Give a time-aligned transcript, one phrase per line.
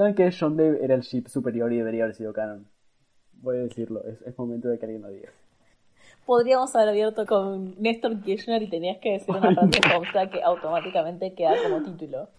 [0.00, 2.66] ¿Saben que John Dave era el ship superior y debería haber sido canon?
[3.34, 5.28] Voy a decirlo, es, es momento de que alguien lo diga.
[6.24, 11.34] Podríamos haber abierto con Néstor Kirchner y tenías que decir una frase corta que automáticamente
[11.34, 12.30] queda como título.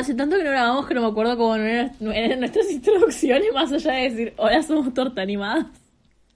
[0.00, 3.72] Hace tanto que no grabamos que no me acuerdo cómo eran, eran nuestras introducciones, más
[3.72, 5.66] allá de decir, hola, somos torta animadas.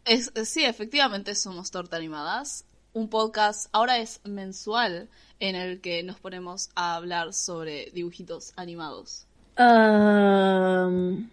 [0.05, 2.67] Es, sí, efectivamente somos Torta Animadas.
[2.93, 5.09] Un podcast ahora es mensual
[5.41, 9.27] en el que nos ponemos a hablar sobre dibujitos animados.
[9.59, 11.29] Um,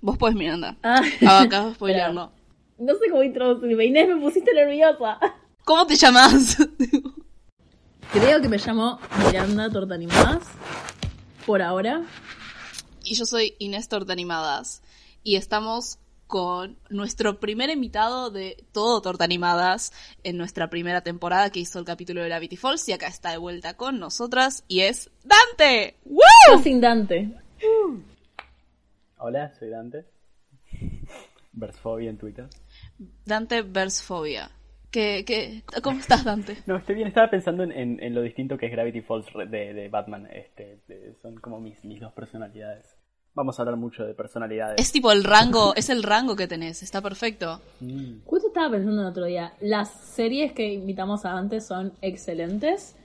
[0.00, 0.76] Vos podés, Miranda.
[0.82, 2.32] ah, Ah, acá de spoilearlo.
[2.78, 3.84] no sé cómo introducirme.
[3.84, 5.18] Inés, me pusiste nerviosa.
[5.64, 6.56] ¿Cómo te llamas?
[8.12, 10.42] Creo que me llamo Miranda Torta Animadas.
[11.46, 12.04] Por ahora.
[13.04, 14.82] y yo soy Inés Torta Animadas.
[15.22, 19.92] Y estamos con nuestro primer invitado de todo Torta Animadas
[20.24, 22.88] en nuestra primera temporada que hizo el capítulo de Gravity Falls.
[22.88, 25.96] Y acá está de vuelta con nosotras y es Dante.
[26.04, 26.62] ¡Woo!
[26.64, 27.30] Sin Dante.
[29.18, 30.04] Hola, soy Dante.
[31.52, 32.48] Versfobia en Twitter.
[33.24, 34.50] Dante Versfobia.
[34.96, 36.56] ¿Qué, qué, ¿Cómo estás, Dante?
[36.66, 39.46] No, estoy bien, estaba pensando en, en- en lo distinto que es Gravity Falls re-
[39.46, 40.26] de, de Batman.
[40.32, 42.96] Este, de- son como mis, mis dos personalidades.
[43.34, 44.76] Vamos a hablar mucho de personalidades.
[44.80, 47.60] Es tipo el rango, es el rango que tenés, está perfecto.
[47.80, 48.20] Mm.
[48.24, 49.52] Justo estaba pensando el otro día.
[49.60, 52.96] Las series que invitamos a antes son excelentes.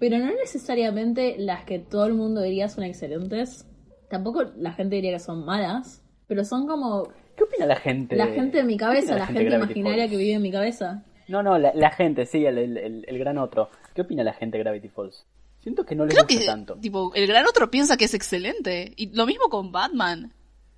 [0.00, 3.66] Pero no necesariamente las que todo el mundo diría son excelentes.
[4.10, 6.02] Tampoco la gente diría que son malas.
[6.26, 7.04] Pero son como
[7.36, 8.16] ¿Qué opina la gente?
[8.16, 10.10] la gente de mi ¿Qué cabeza, la gente imaginaria Falls?
[10.10, 11.04] que vive en mi cabeza.
[11.28, 13.68] No, no, la, la gente, sí, el, el, el- el gran otro.
[13.94, 15.24] ¿Qué opina la gente de Gravity Falls?
[15.60, 16.74] Siento que no les Creo gusta que tanto.
[16.76, 20.32] tipo el gran otro piensa que es excelente y lo mismo con Batman.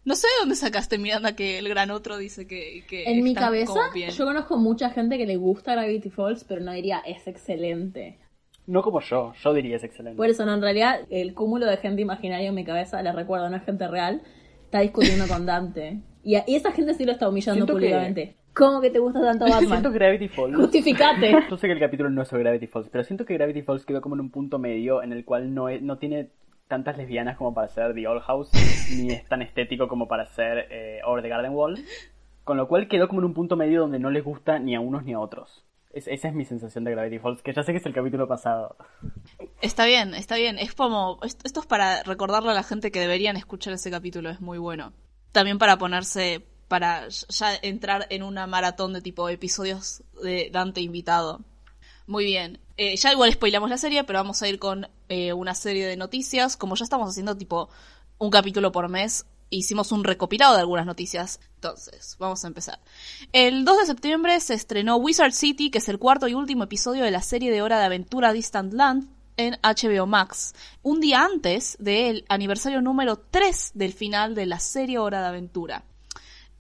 [0.05, 3.35] No sé de dónde sacaste Miranda que el gran otro dice que, que En mi
[3.35, 4.11] cabeza, como bien.
[4.11, 8.19] yo conozco mucha gente que le gusta Gravity Falls, pero no diría es excelente.
[8.67, 10.17] No como yo, yo diría es excelente.
[10.17, 13.51] Por eso, no, en realidad, el cúmulo de gente imaginaria en mi cabeza, les recuerdo,
[13.51, 14.23] no es gente real,
[14.65, 16.01] está discutiendo con Dante.
[16.23, 18.37] Y, a- y esa gente sí lo está humillando Siento que- públicamente.
[18.59, 19.83] ¿Cómo que te gusta tanto Siento Batman?
[19.93, 20.57] que Gravity Falls.
[20.57, 21.33] Justificate.
[21.49, 23.87] Yo sé que el capítulo no es sobre Gravity Falls, pero siento que Gravity Falls
[23.87, 26.31] quedó como en un punto medio en el cual no, es- no tiene
[26.67, 28.51] tantas lesbianas como para ser The Old House,
[28.97, 31.79] ni es tan estético como para ser eh, Over the Garden Wall.
[32.45, 34.81] Con lo cual quedó como en un punto medio donde no les gusta ni a
[34.81, 35.65] unos ni a otros.
[35.93, 38.27] Es- esa es mi sensación de Gravity Falls, que ya sé que es el capítulo
[38.29, 38.77] pasado.
[39.63, 40.59] Está bien, está bien.
[40.59, 44.29] Es como esto, esto es para recordarle a la gente que deberían escuchar ese capítulo,
[44.31, 44.93] es muy bueno.
[45.33, 51.41] También para ponerse para ya entrar en una maratón de tipo episodios de Dante invitado.
[52.07, 52.61] Muy bien.
[52.77, 55.97] Eh, ya igual spoilamos la serie, pero vamos a ir con eh, una serie de
[55.97, 56.57] noticias.
[56.57, 57.69] Como ya estamos haciendo tipo
[58.19, 61.41] un capítulo por mes, hicimos un recopilado de algunas noticias.
[61.57, 62.79] Entonces, vamos a empezar.
[63.33, 67.05] El 2 de septiembre se estrenó Wizard City, que es el cuarto y último episodio
[67.05, 70.55] de la serie de Hora de Aventura Distant Land en HBO Max.
[70.83, 75.85] Un día antes del aniversario número 3 del final de la serie Hora de Aventura.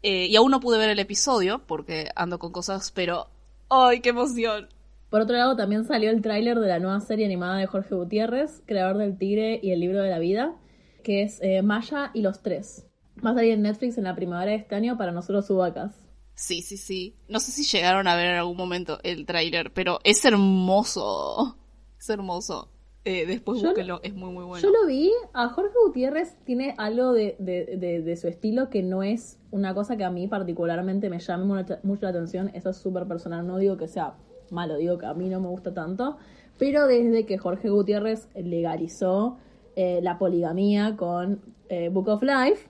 [0.02, 3.28] Eh, y aún no pude ver el episodio porque ando con cosas, pero
[3.68, 4.68] ¡ay, qué emoción!
[5.10, 8.62] Por otro lado, también salió el tráiler de la nueva serie animada de Jorge Gutiérrez,
[8.66, 10.54] creador del Tigre y el Libro de la Vida,
[11.02, 12.84] que es eh, Maya y los Tres.
[13.24, 15.94] Va a salir en Netflix en la primavera de este año para nosotros subacas.
[16.34, 17.16] Sí, sí, sí.
[17.26, 21.56] No sé si llegaron a ver en algún momento el tráiler, pero es hermoso.
[21.98, 22.70] Es hermoso.
[23.08, 24.62] Eh, después Yo- búsquenlo, es muy, muy bueno.
[24.62, 28.82] Yo lo vi, a Jorge Gutiérrez tiene algo de, de- de- de su estilo que
[28.82, 31.44] no es una cosa que a mí particularmente me llame
[31.82, 32.50] mucho la atención.
[32.54, 34.14] Eso es súper personal, no digo que sea
[34.50, 36.18] malo, digo que a mí no me gusta tanto.
[36.58, 39.38] Pero desde que Jorge Gutiérrez legalizó
[39.76, 42.68] eh, la poligamía con eh, Book of Life,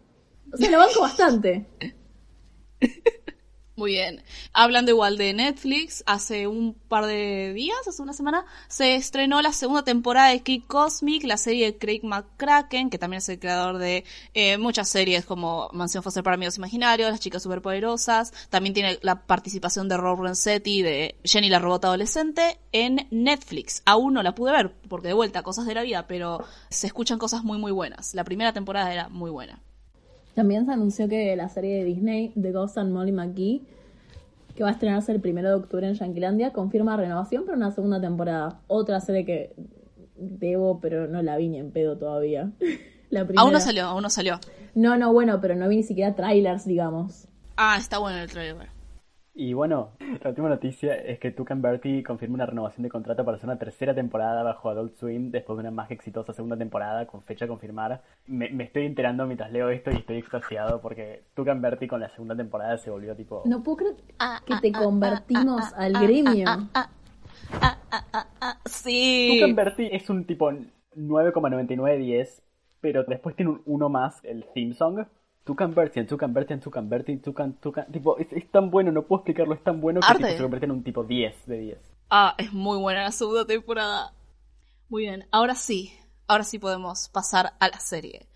[0.52, 1.66] o sea, lo banco bastante.
[3.78, 4.24] Muy bien.
[4.52, 9.52] Hablando igual de Netflix, hace un par de días, hace una semana, se estrenó la
[9.52, 13.78] segunda temporada de Kid Cosmic, la serie de Craig McCracken, que también es el creador
[13.78, 14.02] de
[14.34, 18.32] eh, muchas series como Mansión Foster para Amigos Imaginarios, Las Chicas Superpoderosas.
[18.50, 23.82] También tiene la participación de Rob Renzetti de Jenny la Robot Adolescente en Netflix.
[23.86, 27.20] Aún no la pude ver, porque de vuelta, cosas de la vida, pero se escuchan
[27.20, 28.12] cosas muy muy buenas.
[28.14, 29.62] La primera temporada era muy buena.
[30.38, 33.60] También se anunció que la serie de Disney, The Ghost and Molly McGee,
[34.54, 38.00] que va a estrenarse el 1 de octubre en Yanquilandia, confirma renovación para una segunda
[38.00, 38.60] temporada.
[38.68, 39.52] Otra serie que
[40.16, 42.52] debo, pero no la vi ni en pedo todavía.
[43.10, 43.42] la primera.
[43.42, 44.38] Aún no salió, aún no salió.
[44.76, 47.26] No, no, bueno, pero no vi ni siquiera trailers, digamos.
[47.56, 48.68] Ah, está bueno el trailer.
[49.40, 53.36] Y bueno, la última noticia es que Tucan Bertie confirma una renovación de contrato para
[53.36, 57.22] hacer una tercera temporada bajo Adult Swim después de una más exitosa segunda temporada con
[57.22, 58.02] fecha a confirmar.
[58.26, 62.08] Me, me estoy enterando mientras leo esto y estoy extasiado porque Tucan Bertie con la
[62.08, 63.44] segunda temporada se volvió tipo...
[63.44, 63.94] No puedo creer
[64.44, 66.48] que te convertimos al gremio.
[68.66, 69.36] sí.
[69.36, 72.42] Tucan Bertie es un tipo 9,9910,
[72.80, 75.06] pero después tiene un uno más, el theme song.
[75.48, 77.90] Tucan Bertie, Tucan Bertie, Tucan Bertie, Tucan, Tucan...
[77.90, 80.66] Tipo, es, es tan bueno, no puedo explicarlo, es tan bueno que tipo, se convierte
[80.66, 81.78] en un tipo 10 de 10.
[82.10, 84.12] Ah, es muy buena la segunda temporada.
[84.90, 85.90] Muy bien, ahora sí,
[86.26, 88.28] ahora sí podemos pasar a la serie.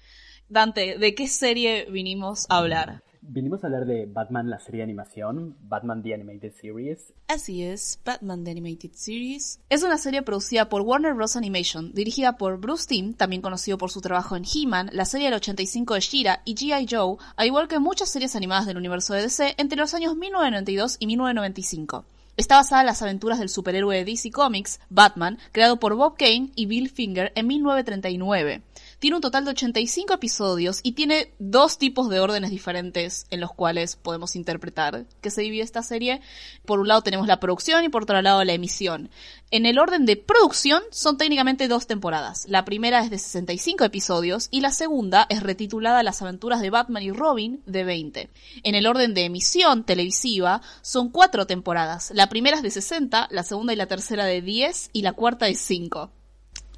[0.48, 3.02] Dante, ¿de qué serie vinimos a hablar?
[3.24, 7.12] Vinimos a hablar de Batman, la serie de animación, Batman The Animated Series.
[7.28, 9.60] Así es, Batman The Animated Series.
[9.70, 11.36] Es una serie producida por Warner Bros.
[11.36, 15.36] Animation, dirigida por Bruce Timm, también conocido por su trabajo en He-Man, la serie del
[15.36, 16.86] 85 de She-Ra y G.I.
[16.90, 20.96] Joe, al igual que muchas series animadas del universo de DC entre los años 1992
[20.98, 22.04] y 1995.
[22.36, 26.50] Está basada en las aventuras del superhéroe de DC Comics, Batman, creado por Bob Kane
[26.56, 28.62] y Bill Finger en 1939.
[29.02, 33.52] Tiene un total de 85 episodios y tiene dos tipos de órdenes diferentes en los
[33.52, 36.20] cuales podemos interpretar que se divide esta serie.
[36.64, 39.10] Por un lado tenemos la producción y por otro lado la emisión.
[39.50, 42.46] En el orden de producción son técnicamente dos temporadas.
[42.48, 47.02] La primera es de 65 episodios y la segunda es retitulada Las aventuras de Batman
[47.02, 48.30] y Robin de 20.
[48.62, 52.12] En el orden de emisión televisiva son cuatro temporadas.
[52.14, 55.46] La primera es de 60, la segunda y la tercera de 10 y la cuarta
[55.46, 56.12] de 5.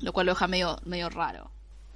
[0.00, 1.53] Lo cual lo deja medio, medio raro.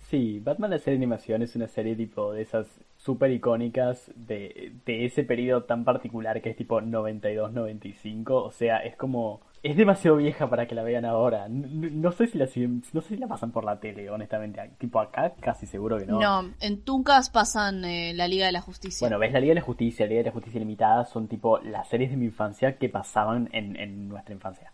[0.09, 2.67] Sí, Batman la serie de animación es una serie tipo de esas
[2.97, 8.31] súper icónicas de, de ese periodo tan particular que es tipo 92-95.
[8.31, 9.43] O sea, es como...
[9.63, 11.47] Es demasiado vieja para que la vean ahora.
[11.51, 14.71] No, no sé si la no sé si la pasan por la tele, honestamente.
[14.79, 16.19] Tipo acá casi seguro que no.
[16.19, 19.07] No, en Tuncas pasan eh, la Liga de la Justicia.
[19.07, 21.59] Bueno, ves la Liga de la Justicia, la Liga de la Justicia Limitada son tipo
[21.59, 24.73] las series de mi infancia que pasaban en, en nuestra infancia.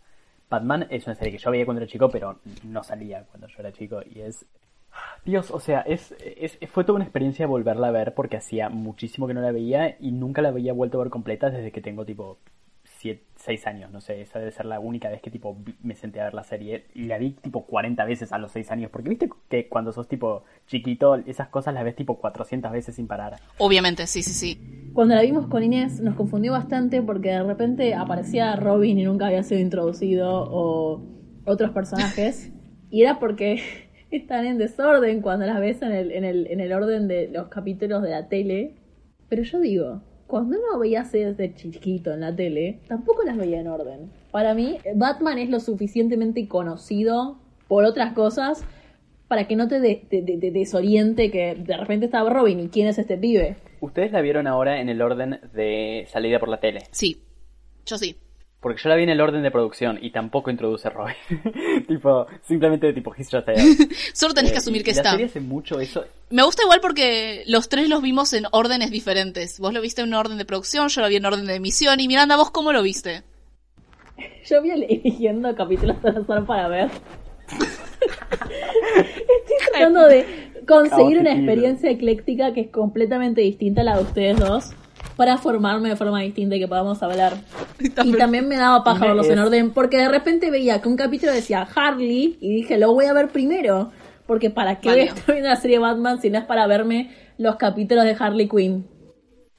[0.49, 3.57] Batman es una serie que yo veía cuando era chico, pero no salía cuando yo
[3.59, 4.47] era chico y es...
[5.25, 9.27] Dios, o sea, es, es, fue toda una experiencia volverla a ver porque hacía muchísimo
[9.27, 12.05] que no la veía y nunca la había vuelto a ver completa desde que tengo
[12.05, 12.39] tipo
[13.37, 16.25] 6 años, no sé, esa debe ser la única vez que tipo me senté a
[16.25, 19.29] ver la serie y la vi tipo 40 veces a los 6 años, porque viste
[19.49, 23.37] que cuando sos tipo chiquito esas cosas las ves tipo 400 veces sin parar.
[23.59, 24.91] Obviamente, sí, sí, sí.
[24.95, 29.27] Cuando la vimos con Inés nos confundió bastante porque de repente aparecía Robin y nunca
[29.27, 31.03] había sido introducido o
[31.45, 32.51] otros personajes.
[32.91, 33.84] y era porque
[34.17, 37.49] están en desorden cuando las ves en el, en, el, en el orden de los
[37.49, 38.75] capítulos de la tele.
[39.29, 43.61] Pero yo digo, cuando uno veía series de chiquito en la tele, tampoco las veía
[43.61, 44.11] en orden.
[44.31, 48.65] Para mí, Batman es lo suficientemente conocido por otras cosas
[49.29, 52.87] para que no te, de- te- te desoriente que de repente estaba Robin y quién
[52.89, 53.57] es este pibe.
[53.81, 57.23] Ustedes la vieron ahora en el orden de salida por la tele, Sí,
[57.87, 58.17] yo sí.
[58.61, 61.15] porque yo la vi en el orden de producción y tampoco introduce Robin.
[61.89, 63.61] tipo, simplemente tipo He's just there.
[64.13, 65.11] Solo tenés que Eh, asumir que la está.
[65.13, 66.05] serie hace mucho eso.
[66.31, 69.59] Me gusta igual porque los tres los vimos en órdenes diferentes.
[69.61, 72.01] Vos lo viste en un orden de producción, yo lo vi en orden de emisión.
[72.01, 73.23] Y Miranda, ¿vos cómo lo viste?
[74.49, 76.89] Yo voy eligiendo capítulos al azar para ver.
[77.49, 77.69] Estoy
[79.73, 80.25] tratando de
[80.69, 84.71] conseguir una experiencia ecléctica que es completamente distinta a la de ustedes dos
[85.17, 87.35] para formarme de forma distinta y que podamos hablar.
[87.81, 91.33] Y también me daba paja verlos en orden porque de repente veía que un capítulo
[91.33, 93.91] decía Harley y dije, lo voy a ver primero.
[94.27, 98.05] Porque para qué estoy viendo la serie Batman si no es para verme los capítulos
[98.05, 98.87] de Harley Quinn.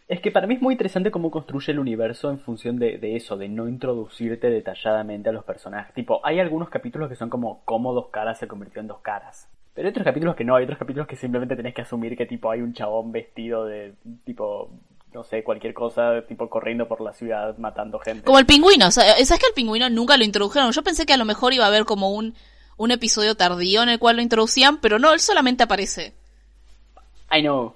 [0.07, 3.15] Es que para mí es muy interesante cómo construye el universo en función de, de
[3.15, 5.93] eso, de no introducirte detalladamente a los personajes.
[5.95, 9.49] Tipo, hay algunos capítulos que son como cómo dos caras se convirtió en dos caras.
[9.75, 12.25] Pero hay otros capítulos que no, hay otros capítulos que simplemente tenés que asumir que
[12.25, 13.93] tipo hay un chabón vestido de
[14.23, 14.71] tipo,
[15.15, 18.25] no sé, cualquier cosa, tipo corriendo por la ciudad matando gente.
[18.25, 18.91] Como el pingüino.
[18.91, 20.73] Sea, ¿Sabes que el pingüino nunca lo introdujeron?
[20.73, 22.35] Yo pensé que a lo mejor iba a haber como un,
[22.75, 26.13] un episodio tardío en el cual lo introducían, pero no, él solamente aparece.
[27.31, 27.73] I know.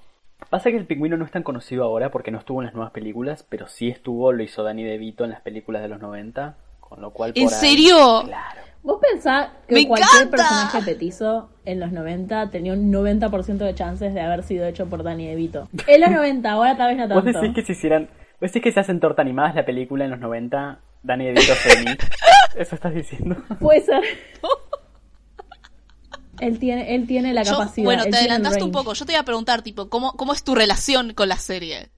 [0.50, 2.92] Pasa que el pingüino no es tan conocido ahora porque no estuvo en las nuevas
[2.92, 7.02] películas, pero sí estuvo, lo hizo Danny DeVito en las películas de los 90, con
[7.02, 7.32] lo cual...
[7.36, 8.24] ¿En por ahí- serio?
[8.26, 8.62] Claro.
[8.82, 10.38] Vos pensás que ¡Me cualquier encanta!
[10.38, 15.04] personaje petizo en los 90 tenía un 90% de chances de haber sido hecho por
[15.04, 15.68] Danny DeVito.
[15.88, 17.42] En los 90, ahora tal vez no Vos tanto.
[17.42, 18.10] decís que si hicieran...
[18.40, 21.92] Vos decís que se hacen torta animadas la película en los 90, Danny DeVito Femi.
[22.56, 23.36] Eso estás diciendo.
[23.60, 24.02] Puede ser.
[26.40, 27.86] él tiene, él tiene la Yo- capacidad.
[27.86, 28.94] bueno, él te adelantaste un poco.
[28.94, 31.90] Yo te iba a preguntar, tipo, ¿cómo, cómo es tu relación con la serie?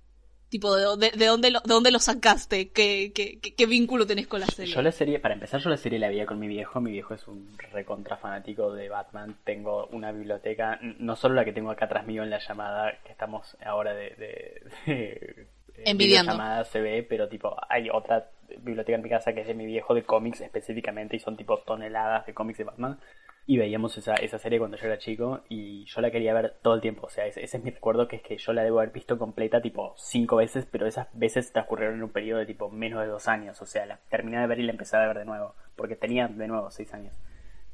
[0.51, 2.71] Tipo, ¿de, dónde- de, dónde, lo, de dónde lo sacaste?
[2.71, 4.73] ¿Qué, qué, qué, qué vínculo tenés con la serie?
[4.75, 6.81] Yo la serie, para empezar, yo la serie la veía con mi viejo.
[6.81, 9.37] Mi viejo es un recontra fanático de Batman.
[9.45, 13.13] Tengo una biblioteca, no solo la que tengo acá atrás mío en la llamada, que
[13.13, 14.61] estamos ahora de, de,
[14.93, 15.47] de-
[15.85, 16.33] Envidiando.
[16.33, 18.29] videollamada se ve, pero tipo, hay otra
[18.59, 21.59] biblioteca en mi casa que es de mi viejo de cómics específicamente y son tipo
[21.59, 22.99] toneladas de cómics de Batman.
[23.47, 26.75] Y veíamos esa, esa serie cuando yo era chico y yo la quería ver todo
[26.75, 27.07] el tiempo.
[27.07, 29.17] O sea, ese, ese es mi recuerdo, que es que yo la debo haber visto
[29.17, 33.07] completa tipo cinco veces, pero esas veces transcurrieron en un periodo de tipo menos de
[33.07, 33.61] dos años.
[33.61, 36.27] O sea, la terminé de ver y la empecé a ver de nuevo, porque tenía
[36.27, 37.13] de nuevo seis años.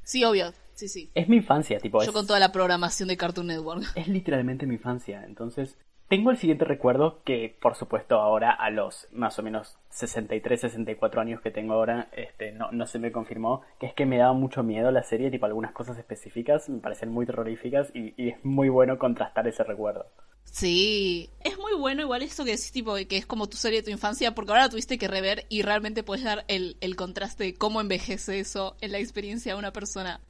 [0.03, 0.53] Sí, obvio.
[0.73, 1.11] Sí, sí.
[1.15, 3.83] Es mi infancia, tipo, Yo es, con toda la programación de Cartoon Network.
[3.95, 5.23] es literalmente mi infancia.
[5.25, 10.61] Entonces, tengo el siguiente recuerdo que, por supuesto, ahora a los más o menos 63,
[10.61, 14.17] 64 años que tengo ahora, este, no, no se me confirmó, que es que me
[14.17, 18.43] daba mucho miedo la serie, tipo algunas cosas específicas me parecen muy terroríficas y, es
[18.43, 20.05] muy bueno contrastar ese recuerdo.
[20.43, 21.29] Sí.
[21.41, 23.91] Es muy bueno igual esto que decís, tipo, que es como tu serie de tu
[23.91, 27.53] infancia, porque ahora la tuviste que rever y realmente puedes dar el, el contraste de
[27.53, 30.21] cómo envejece eso en la experiencia de una persona.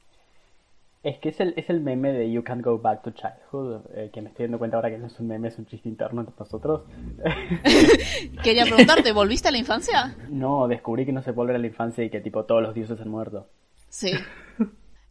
[1.02, 4.10] Es que es el, es el meme de You Can't Go Back to Childhood, eh,
[4.12, 6.20] que me estoy dando cuenta ahora que no es un meme, es un chiste interno
[6.22, 6.82] entre nosotros.
[8.42, 10.16] Quería preguntarte, ¿volviste a la infancia?
[10.28, 13.00] no, descubrí que no se vuelve a la infancia y que tipo todos los dioses
[13.00, 13.48] han muerto.
[13.88, 14.12] Sí.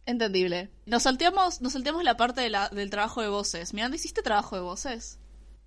[0.06, 0.68] Entendible.
[0.86, 3.74] Nos salteamos, nos salteamos la parte de la- del trabajo de voces.
[3.74, 5.18] Miranda, ¿hiciste trabajo de voces?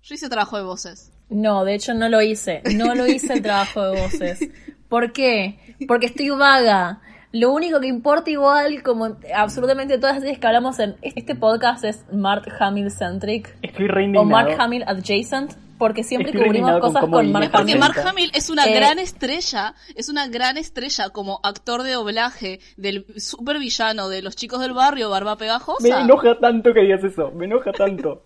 [0.02, 1.12] Yo hice trabajo de voces.
[1.28, 2.62] No, de hecho no lo hice.
[2.76, 4.48] No lo hice el trabajo de voces.
[4.88, 5.76] ¿Por qué?
[5.86, 7.00] Porque estoy vaga.
[7.32, 11.82] Lo único que importa igual, como absolutamente todas las series que hablamos en este podcast
[11.84, 14.24] es Mark Hamill centric Estoy o.
[14.24, 17.78] Mark Hamill adjacent, porque siempre Estoy cubrimos con cosas cómo con Mark Es porque Hamill.
[17.78, 17.98] Mark.
[18.06, 23.06] Hamill es una Eh, gran estrella, es una gran estrella como actor de doblaje del
[23.16, 26.02] supervillano de los chicos del barrio, Barba Me Pegajosa.
[26.02, 28.24] enoja tanto que digas eso, me enoja tanto.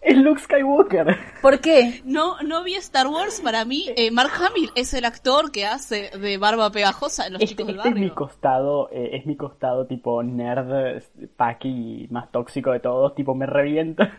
[0.00, 1.16] Es Luke Skywalker.
[1.42, 2.02] ¿Por qué?
[2.04, 6.10] No, no vi Star Wars, para mí eh, Mark Hamill es el actor que hace
[6.18, 8.14] de Barba Pegajosa en los Este, chicos del este es mi barrio.
[8.14, 11.02] costado, eh, es mi costado tipo nerd,
[11.36, 14.16] paqui más tóxico de todos, tipo me revienta.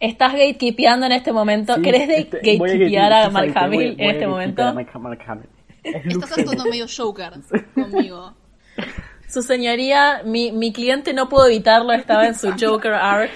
[0.00, 1.74] Estás gatekeepeando en este momento.
[1.76, 4.62] Sí, ¿Querés de- este, a gatekeepear gatekeep- a Mark Hamill voy- en voy este momento?
[4.64, 5.48] a Mark, Mark Hamill.
[5.82, 7.32] Es Estás actuando medio Joker
[7.74, 8.34] conmigo.
[9.28, 13.32] Su señoría, mi, mi cliente no pudo evitarlo, estaba en su Joker arc.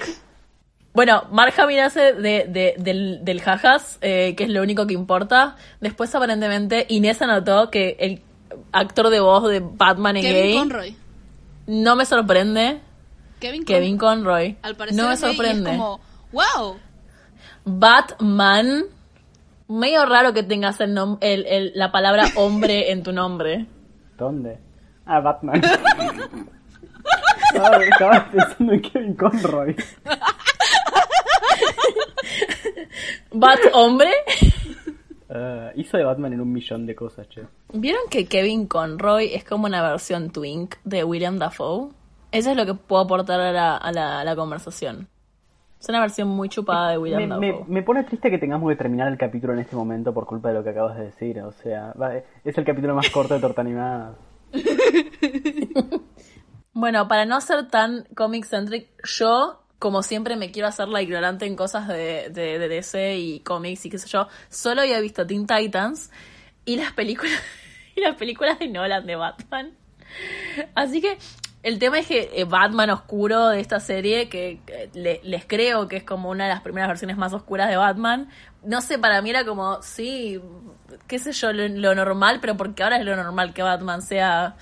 [0.99, 4.93] Bueno, Mark Hamill hace de, de- del, del jajas, eh, que es lo único que
[4.93, 5.55] importa.
[5.79, 8.21] Después, aparentemente, Inés anotó que el
[8.73, 10.57] actor de voz de Batman es Kevin gay.
[10.57, 10.97] Conroy.
[11.67, 12.81] No me sorprende.
[13.39, 14.55] Kevin, Kevin Conroy.
[14.55, 14.57] Conroy.
[14.61, 15.71] Al parecer no me es gay y sorprende.
[15.71, 16.01] es como,
[16.33, 16.75] wow.
[17.63, 18.83] Batman.
[19.69, 23.67] Medio raro que tengas el nom- el- el- la palabra hombre en tu nombre.
[24.17, 24.57] ¿Dónde?
[25.05, 25.61] Ah, Batman.
[27.53, 29.75] estaba, estaba pensando en Kevin Conroy.
[33.31, 34.09] Bat hombre.
[35.29, 37.43] Ah, hizo de Batman en un millón de cosas, che.
[37.73, 41.89] ¿Vieron que Kevin Conroy es como una versión twink de William Dafoe?
[42.31, 45.07] Eso es lo que puedo aportar a la, a la, a la conversación.
[45.79, 47.65] Es una versión muy chupada de William Me, Dafoe.
[47.67, 50.49] me, me pone triste que tengamos que terminar el capítulo en este momento por culpa
[50.49, 51.39] de lo que acabas de decir.
[51.41, 54.15] O sea, va, es el capítulo más corto de Torta Animada.
[56.73, 61.55] Bueno, para no ser tan comic-centric, yo, como siempre, me quiero hacer la ignorante en
[61.55, 64.27] cosas de, de, DC y cómics y qué sé yo.
[64.49, 66.11] Solo había visto Teen Titans
[66.65, 67.41] y las películas,
[67.95, 69.73] y las películas de Nolan de Batman.
[70.75, 71.17] Así que
[71.63, 74.61] el tema es que eh, Batman Oscuro de esta serie, que
[74.93, 78.29] le- les creo que es como una de las primeras versiones más oscuras de Batman,
[78.63, 80.39] no sé, para mí era como, sí,
[81.07, 84.55] qué sé yo, lo, lo normal, pero porque ahora es lo normal que Batman sea...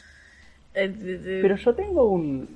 [0.85, 2.47] eh, eh, Pero yo tengo un...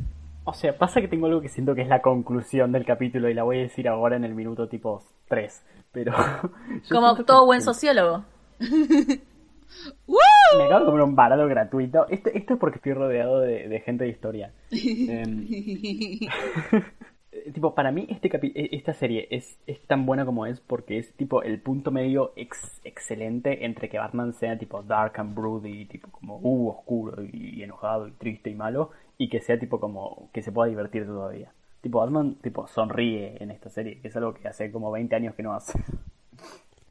[0.44, 3.34] O sea, pasa que tengo algo que siento que es la conclusión del capítulo y
[3.34, 5.64] la voy a decir ahora en el minuto tipo 3.
[5.92, 6.14] Pero...
[6.90, 8.24] Como todo que- buen sociólogo.
[10.58, 12.06] Me acabo de comer un varado gratuito.
[12.10, 14.52] Esto, esto es porque estoy rodeado de, de gente de historia.
[14.72, 15.48] Em,
[17.54, 20.98] tipo, para mí este capi- e- esta serie es, es tan buena como es porque
[20.98, 25.86] es tipo el punto medio ex- excelente entre que Batman sea tipo dark and broody,
[25.86, 29.80] tipo como uh, oscuro y, y enojado y triste y malo, y que sea tipo
[29.80, 31.52] como que se pueda divertir todavía.
[31.82, 35.34] Tipo, Batman tipo, sonríe en esta serie, que es algo que hace como 20 años
[35.36, 35.74] que no hace.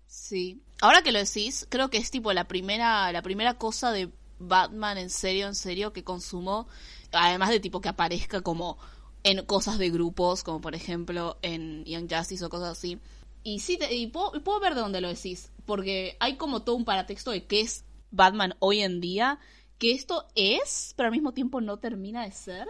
[0.07, 0.61] Sí.
[0.81, 4.99] Ahora que lo decís, creo que es tipo la primera, la primera cosa de Batman
[4.99, 6.67] en serio, en serio, que consumó,
[7.13, 8.79] además de tipo que aparezca como
[9.25, 12.99] en cosas de grupos, como por ejemplo en Young Justice o cosas así.
[13.43, 16.85] Y sí, y puedo, puedo ver de dónde lo decís, porque hay como todo un
[16.85, 19.39] paratexto de qué es Batman hoy en día,
[19.79, 22.67] que esto es, pero al mismo tiempo no termina de ser.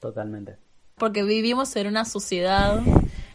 [0.00, 0.56] Totalmente.
[0.96, 2.80] Porque vivimos en una sociedad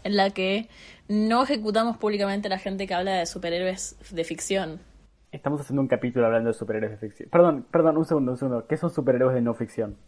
[0.03, 0.69] en la que
[1.07, 4.79] no ejecutamos públicamente a la gente que habla de superhéroes de ficción.
[5.31, 7.29] Estamos haciendo un capítulo hablando de superhéroes de ficción.
[7.29, 8.65] Perdón, perdón, un segundo, un segundo.
[8.65, 9.97] ¿Qué son superhéroes de no ficción?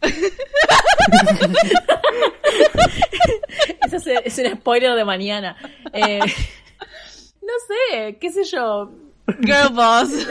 [3.86, 5.56] Ese es, es un spoiler de mañana.
[5.92, 8.90] Eh, no sé, qué sé yo.
[9.40, 10.10] Girl boss.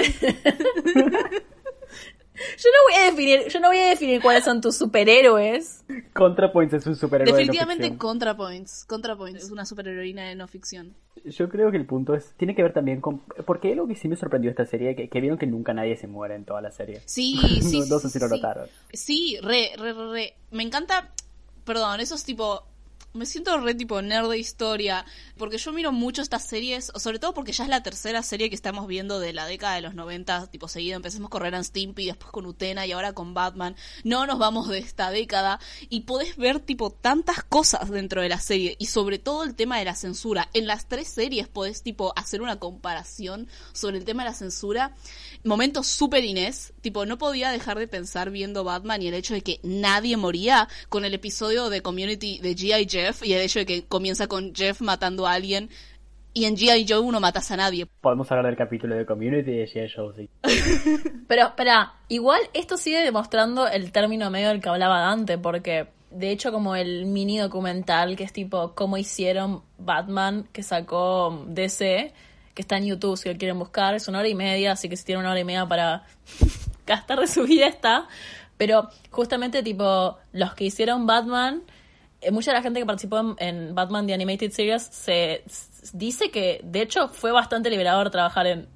[2.58, 5.84] Yo no voy a definir, yo no voy a definir cuáles son tus superhéroes.
[6.14, 7.98] ContraPoints es un superhéroe Definitivamente de no.
[7.98, 8.86] ContraPoints.
[8.86, 10.96] ContraPoints es una superheroína de no ficción.
[11.26, 14.08] Yo creo que el punto es, tiene que ver también con, porque algo que sí
[14.08, 16.72] me sorprendió esta serie, que, que vieron que nunca nadie se muere en toda la
[16.72, 17.02] serie.
[17.06, 18.36] Sí, sí, no, no sí, sé si lo sí.
[18.36, 18.68] notaron.
[18.94, 20.34] Sí, re, re, re, re.
[20.52, 21.10] Me encanta.
[21.66, 22.64] Perdón, eso es tipo.
[23.14, 25.06] Me siento re tipo nerd de historia.
[25.38, 26.92] Porque yo miro mucho estas series.
[26.96, 29.82] Sobre todo porque ya es la tercera serie que estamos viendo de la década de
[29.82, 30.48] los 90.
[30.48, 30.96] Tipo seguido.
[30.96, 33.76] Empecemos con Ren and Stimpy, después con Utena y ahora con Batman.
[34.04, 35.60] No nos vamos de esta década.
[35.90, 38.76] Y podés ver tipo tantas cosas dentro de la serie.
[38.80, 40.50] Y sobre todo el tema de la censura.
[40.54, 44.96] En las tres series podés tipo hacer una comparación sobre el tema de la censura.
[45.44, 46.74] Momentos súper Inés.
[46.82, 50.70] Tipo, no podía dejar de pensar viendo Batman y el hecho de que nadie moría
[50.90, 53.01] con el episodio de Community de G.I.
[53.04, 55.70] Jeff y el hecho de que comienza con Jeff matando a alguien
[56.34, 56.86] y en G.I.
[56.88, 57.86] Joe uno matas a nadie.
[57.86, 59.92] Podemos hablar del capítulo de Community de G.I.
[59.94, 60.30] Joe, sí.
[61.28, 66.32] Pero, espera, igual esto sigue demostrando el término medio del que hablaba Dante, porque de
[66.32, 72.14] hecho como el mini documental que es tipo cómo hicieron Batman que sacó DC,
[72.54, 74.98] que está en YouTube si lo quieren buscar, es una hora y media, así que
[74.98, 76.06] si tienen una hora y media para
[76.86, 78.08] gastar de su vida está.
[78.58, 81.64] Pero justamente tipo los que hicieron Batman,
[82.32, 85.44] mucha de la gente que participó en, en Batman The Animated Series se
[85.94, 88.68] dice que de hecho fue bastante liberador trabajar en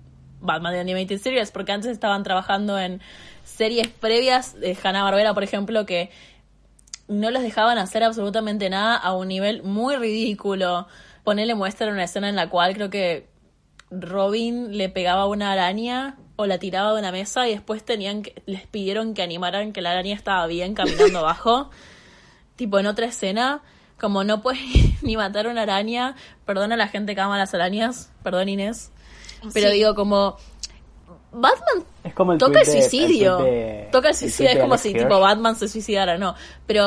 [0.46, 3.02] Batman The Animated Series, porque antes estaban trabajando en
[3.44, 6.10] series previas de Hanna-Barbera, por ejemplo, que
[7.08, 10.88] no los dejaban hacer absolutamente nada a un nivel muy ridículo.
[11.24, 13.28] Ponerle muestra una escena en la cual creo que
[13.92, 18.42] Robin le pegaba una araña o la tiraba de una mesa y después tenían que,
[18.46, 21.70] les pidieron que animaran que la araña estaba bien caminando abajo.
[22.56, 23.62] Tipo en otra escena,
[24.00, 24.62] como no puedes
[25.04, 26.16] ni matar una araña,
[26.46, 28.92] perdona a la gente que ama las arañas, perdón Inés,
[29.54, 29.76] pero Sí.
[29.76, 30.38] digo como
[31.32, 33.38] Batman Es como el toca el de- suicidio.
[33.40, 34.52] el tweet de- toca el suicidio.
[34.52, 35.04] Es como si Hirsch.
[35.04, 36.34] tipo Batman se suicidara, no.
[36.66, 36.86] Pero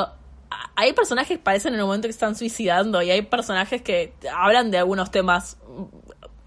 [0.50, 4.14] a- hay personajes que parecen en el momento que están suicidando y hay personajes que
[4.34, 5.58] hablan de algunos temas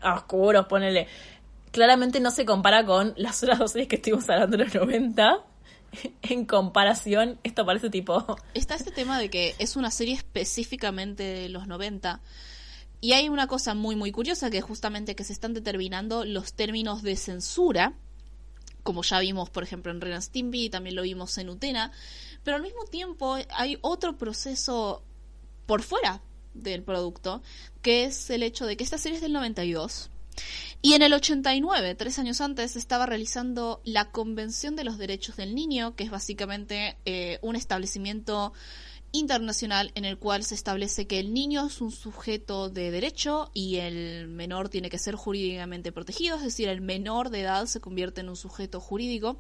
[0.04, 1.08] oscuros, ponele.
[1.72, 5.38] Claramente no se compara con las otras dos series que estuvimos hablando en los 90.
[6.22, 8.38] En comparación, esto parece tipo...
[8.54, 12.22] Está este tema de que es una serie específicamente de los 90.
[13.02, 17.02] Y hay una cosa muy, muy curiosa que justamente que se están determinando los términos
[17.02, 17.94] de censura,
[18.84, 21.92] como ya vimos, por ejemplo, en Ren and Stimpy, también lo vimos en Utena,
[22.44, 25.04] pero al mismo tiempo hay otro proceso
[25.66, 26.22] por fuera
[26.54, 27.42] del producto,
[27.82, 30.12] que es el hecho de que esta serie es del 92.
[30.84, 35.54] Y en el 89, tres años antes, estaba realizando la Convención de los Derechos del
[35.54, 38.52] Niño, que es básicamente eh, un establecimiento
[39.12, 43.76] internacional en el cual se establece que el niño es un sujeto de derecho y
[43.76, 48.22] el menor tiene que ser jurídicamente protegido, es decir, el menor de edad se convierte
[48.22, 49.38] en un sujeto jurídico.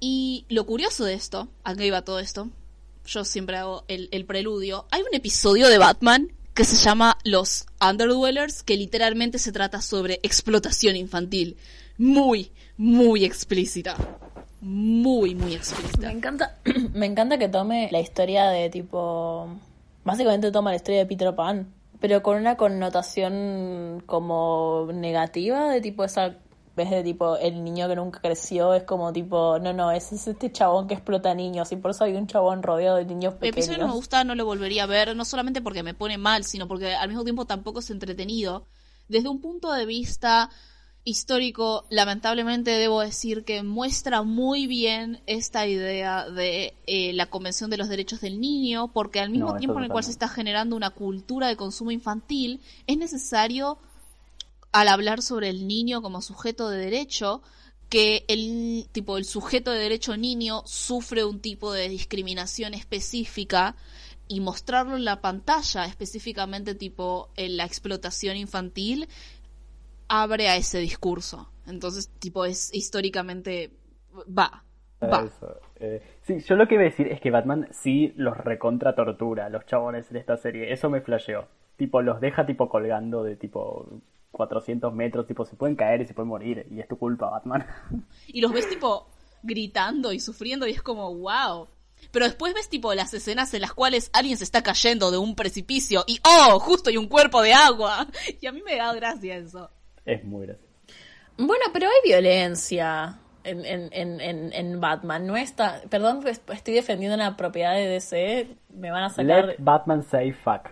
[0.00, 2.48] Y lo curioso de esto, a qué iba todo esto,
[3.06, 8.62] yo siempre hago el preludio, hay un episodio de Batman que se llama Los Underdwellers,
[8.62, 11.56] que literalmente se trata sobre explotación infantil.
[11.98, 13.96] Muy, muy explícita.
[14.60, 16.10] Muy, muy Me explícita.
[16.10, 16.56] encanta,
[16.94, 19.48] me encanta que tome la historia de tipo.
[20.04, 26.04] Básicamente toma la historia de Peter Pan, pero con una connotación como negativa, de tipo
[26.04, 26.36] esa.
[26.76, 30.26] Ves de tipo el niño que nunca creció, es como tipo, no, no, ese es
[30.26, 33.52] este chabón que explota niños, y por eso hay un chabón rodeado de niños El
[33.52, 33.66] pequeños.
[33.68, 36.42] episodio no me gusta, no lo volvería a ver, no solamente porque me pone mal,
[36.44, 38.66] sino porque al mismo tiempo tampoco es entretenido.
[39.08, 40.50] Desde un punto de vista
[41.06, 47.76] histórico, lamentablemente debo decir que muestra muy bien esta idea de eh, la Convención de
[47.76, 50.74] los Derechos del Niño, porque al mismo No, tiempo en el cual se está generando
[50.76, 53.78] una cultura de consumo infantil, es necesario,
[54.74, 57.42] al hablar sobre el niño como sujeto de derecho,
[57.88, 63.76] que el tipo el sujeto de derecho niño sufre un tipo de discriminación específica
[64.26, 69.06] y mostrarlo en la pantalla, específicamente tipo en la explotación infantil,
[70.08, 71.52] abre a ese discurso.
[71.68, 73.70] Entonces, tipo, es históricamente
[74.26, 74.64] va.
[75.00, 75.30] Va.
[75.78, 79.48] Eh, sí, yo lo que iba a decir es que Batman sí los recontra tortura,
[79.50, 80.72] los chabones de esta serie.
[80.72, 81.46] Eso me flasheó.
[81.76, 83.86] Tipo, los deja tipo colgando de tipo
[84.34, 86.66] 400 metros, tipo, se pueden caer y se pueden morir.
[86.70, 87.66] Y es tu culpa, Batman.
[88.28, 89.08] Y los ves tipo
[89.42, 91.68] gritando y sufriendo y es como, wow.
[92.10, 95.34] Pero después ves tipo las escenas en las cuales alguien se está cayendo de un
[95.34, 96.58] precipicio y ¡oh!
[96.58, 98.06] Justo hay un cuerpo de agua.
[98.40, 99.70] Y a mí me da gracia eso.
[100.04, 100.70] Es muy gracioso.
[101.36, 105.26] Bueno, pero hay violencia en, en, en, en Batman.
[105.26, 105.82] No está.
[105.88, 108.48] Perdón, pues, estoy defendiendo la propiedad de DC.
[108.74, 109.46] Me van a sacar.
[109.46, 110.70] Let Batman say fuck.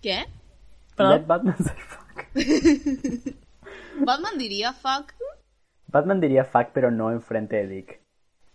[0.00, 0.26] ¿Qué?
[0.96, 1.20] ¿Perdón?
[1.20, 1.99] Let Batman say fuck.
[4.04, 5.12] Batman diría fuck.
[5.86, 8.00] Batman diría fuck, pero no enfrente de Dick.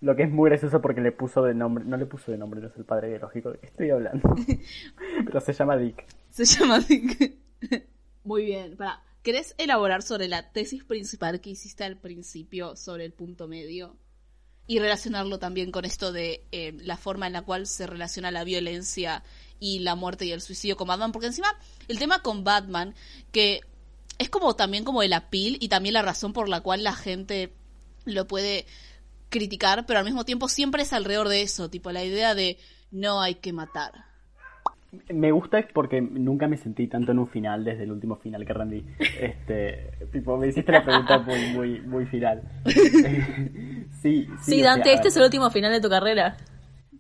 [0.02, 2.62] Lo que es muy gracioso porque le puso de nombre, no le puso de nombre,
[2.62, 4.36] no es el padre biológico de que estoy hablando.
[5.26, 6.06] pero se llama Dick.
[6.30, 7.36] Se llama Dick.
[8.24, 9.02] Muy bien, para.
[9.26, 13.98] ¿Querés elaborar sobre la tesis principal que hiciste al principio sobre el punto medio?
[14.68, 18.44] Y relacionarlo también con esto de eh, la forma en la cual se relaciona la
[18.44, 19.24] violencia
[19.60, 21.12] y la muerte y el suicidio con Batman.
[21.12, 21.48] Porque encima,
[21.88, 22.94] el tema con Batman,
[23.32, 23.62] que
[24.18, 27.54] es como también como el apil y también la razón por la cual la gente
[28.06, 28.66] lo puede
[29.30, 32.58] criticar, pero al mismo tiempo siempre es alrededor de eso, tipo la idea de
[32.92, 34.06] no hay que matar.
[35.14, 38.54] Me gusta porque nunca me sentí tanto en un final desde el último final que
[38.54, 38.86] rendí.
[39.20, 42.42] Este, tipo, me hiciste la pregunta muy, muy, muy final.
[42.66, 44.28] sí, sí.
[44.42, 46.38] Sí, o Dante, sea, este es el último final de tu carrera.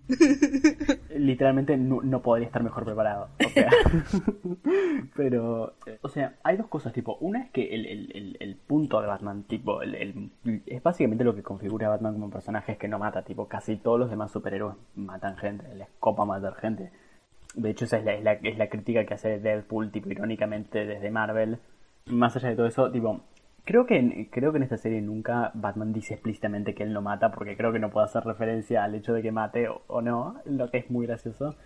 [1.15, 3.29] literalmente no, no podría estar mejor preparado.
[3.43, 3.69] O sea,
[5.15, 9.01] pero, eh, o sea, hay dos cosas, tipo, una es que el, el, el, punto
[9.01, 10.31] de Batman, tipo, el,
[10.65, 13.77] es básicamente lo que configura a Batman como personaje, es que no mata, tipo, casi
[13.77, 16.91] todos los demás superhéroes matan gente, les copa matar gente.
[17.55, 21.59] De hecho, esa es la, es la crítica que hace Deadpool, tipo, irónicamente desde Marvel.
[22.07, 23.21] Más allá de todo eso, tipo,
[23.65, 27.01] creo que, en- creo que en esta serie nunca Batman dice explícitamente que él no
[27.01, 30.01] mata, porque creo que no puede hacer referencia al hecho de que mate o, o
[30.01, 31.55] no, lo que es muy gracioso.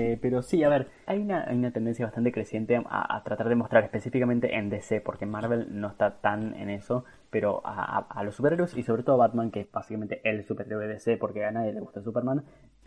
[0.00, 3.48] Eh, pero sí, a ver, hay una, hay una tendencia bastante creciente a, a tratar
[3.48, 8.06] de mostrar específicamente en DC, porque Marvel no está tan en eso, pero a, a-
[8.20, 11.16] a los superhéroes y sobre todo a Batman, que es básicamente el superhéroe de DC,
[11.16, 12.44] porque a nadie le gusta Superman,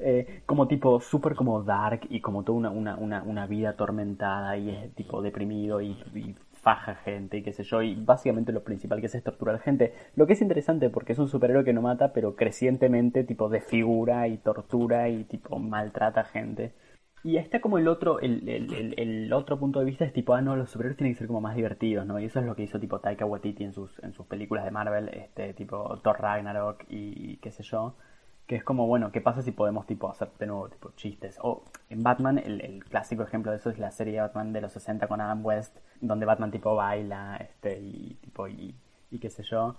[0.00, 4.56] eh, como tipo súper como dark y como toda una, una, una, una vida atormentada
[4.56, 6.34] y es tipo deprimido y, y
[6.68, 9.94] faja gente y qué sé yo, y básicamente lo principal que hace es torturar gente.
[10.16, 14.28] Lo que es interesante porque es un superhéroe que no mata, pero crecientemente tipo desfigura
[14.28, 16.74] y tortura y tipo maltrata gente.
[17.24, 18.46] Y ahí está como el otro, el,
[18.98, 21.40] el otro punto de vista es tipo, ah no, los superhéroes tienen que ser como
[21.40, 22.20] más divertidos, ¿no?
[22.20, 24.70] Y eso es lo que hizo tipo Taika Waititi en sus, en sus películas de
[24.70, 27.96] Marvel, este, tipo Thor Ragnarok y, qué sé yo.
[28.48, 31.38] Que es como, bueno, ¿qué pasa si podemos tipo hacer de nuevo tipo chistes?
[31.42, 34.72] O en Batman, el, clásico ejemplo de eso es la serie de Batman de los
[34.72, 38.74] 60 con Adam West, donde Batman tipo baila, este, y tipo, y,
[39.10, 39.76] y qué sé yo.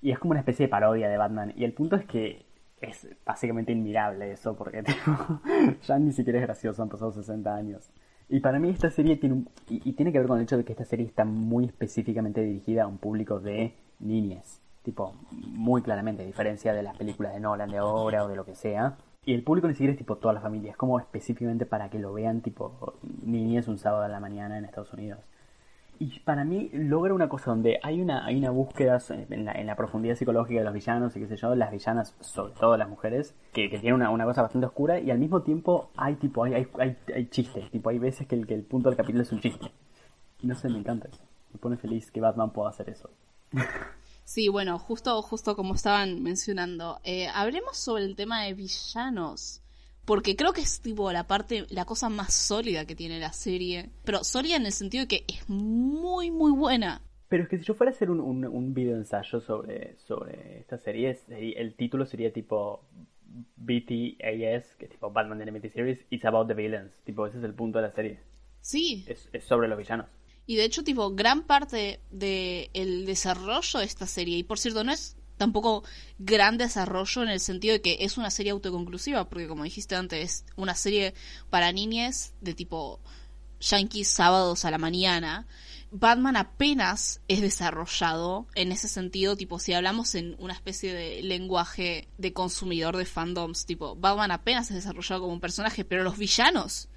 [0.00, 1.52] Y es como una especie de parodia de Batman.
[1.56, 2.46] Y el punto es que
[2.80, 5.40] es básicamente inmirable eso, porque tipo,
[5.82, 7.90] ya ni siquiera es gracioso, han pasado 60 años.
[8.28, 10.58] Y para mí esta serie tiene un, y, y tiene que ver con el hecho
[10.58, 14.60] de que esta serie está muy específicamente dirigida a un público de niñes.
[14.86, 18.44] Tipo, muy claramente, a diferencia de las películas de Nolan de ahora o de lo
[18.44, 18.96] que sea.
[19.24, 21.98] Y el público ni siquiera es tipo toda la familia, es como específicamente para que
[21.98, 22.94] lo vean tipo
[23.24, 25.18] niñes un sábado a la mañana en Estados Unidos.
[25.98, 29.66] Y para mí logra una cosa donde hay una, hay una búsqueda en la, en
[29.66, 32.88] la profundidad psicológica de los villanos y qué sé yo, las villanas, sobre todo las
[32.88, 36.44] mujeres, que, que tienen una, una cosa bastante oscura y al mismo tiempo hay tipo,
[36.44, 39.24] hay, hay, hay, hay chistes, tipo hay veces que el, que el punto del capítulo
[39.24, 39.66] es un chiste.
[40.42, 41.24] No sé, me encanta eso.
[41.52, 43.10] Me pone feliz que Batman pueda hacer eso.
[44.26, 49.62] Sí, bueno, justo, justo como estaban mencionando, eh, hablemos sobre el tema de villanos.
[50.04, 53.90] Porque creo que es tipo la parte, la cosa más sólida que tiene la serie.
[54.04, 57.02] Pero sólida en el sentido de que es muy, muy buena.
[57.28, 60.58] Pero es que si yo fuera a hacer un, un, un video ensayo sobre, sobre
[60.58, 62.82] esta serie, sería- el título sería tipo
[63.56, 66.92] BTAS, que es tipo Batman The Animated Series, It's About the Villains.
[67.04, 68.20] Tipo, ese es el punto de la serie.
[68.60, 69.04] Sí.
[69.06, 70.06] Es, es sobre los villanos.
[70.46, 74.84] Y de hecho, tipo, gran parte del el desarrollo de esta serie, y por cierto,
[74.84, 75.84] no es tampoco
[76.18, 80.20] gran desarrollo en el sentido de que es una serie autoconclusiva, porque como dijiste antes,
[80.24, 81.14] es una serie
[81.50, 83.00] para niñes de tipo
[83.60, 85.46] yankees sábados a la mañana.
[85.90, 92.08] Batman apenas es desarrollado en ese sentido, tipo, si hablamos en una especie de lenguaje
[92.18, 96.88] de consumidor de fandoms, tipo, Batman apenas es desarrollado como un personaje, pero los villanos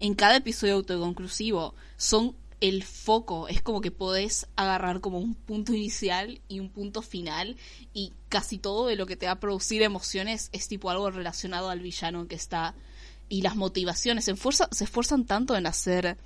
[0.00, 3.48] en cada episodio autoconclusivo son el foco.
[3.48, 7.56] Es como que podés agarrar como un punto inicial y un punto final
[7.92, 11.68] y casi todo de lo que te va a producir emociones es tipo algo relacionado
[11.70, 12.74] al villano que está
[13.28, 14.24] y las motivaciones.
[14.24, 16.16] Se, esfuerza- se esfuerzan tanto en hacer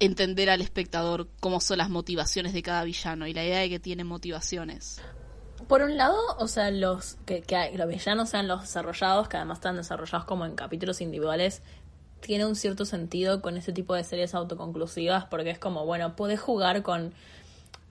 [0.00, 3.78] entender al espectador cómo son las motivaciones de cada villano y la idea de que
[3.78, 5.00] tiene motivaciones.
[5.68, 9.58] Por un lado, o sea, los que, que los villanos sean los desarrollados, que además
[9.58, 11.62] están desarrollados como en capítulos individuales,
[12.22, 16.40] tiene un cierto sentido con ese tipo de series autoconclusivas, porque es como, bueno, podés
[16.40, 17.12] jugar con.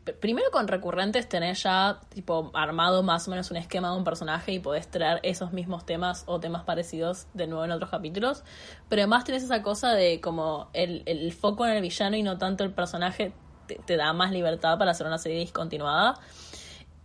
[0.06, 4.04] pr- Primero con recurrentes tenés ya tipo armado más o menos un esquema de un
[4.04, 8.44] personaje y podés traer esos mismos temas o temas parecidos de nuevo en otros capítulos.
[8.90, 12.38] Pero además tenés esa cosa de como el, el foco en el villano y no
[12.40, 13.34] tanto el personaje
[13.68, 16.20] te, te da más libertad para hacer una serie discontinuada.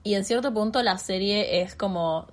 [0.03, 2.29] Y en cierto punto la serie es como.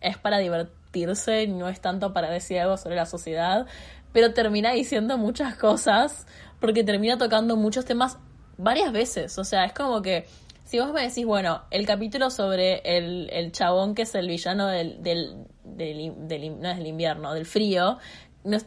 [0.00, 3.66] es para divertirse, no es tanto para decir algo sobre la sociedad,
[4.12, 6.26] pero termina diciendo muchas cosas,
[6.60, 8.18] porque termina tocando muchos temas
[8.56, 9.38] varias veces.
[9.38, 10.26] O sea, es como que.
[10.64, 14.66] Si vos me decís, bueno, el capítulo sobre el, el chabón que es el villano
[14.66, 17.98] del, del, del, no es del invierno, del frío,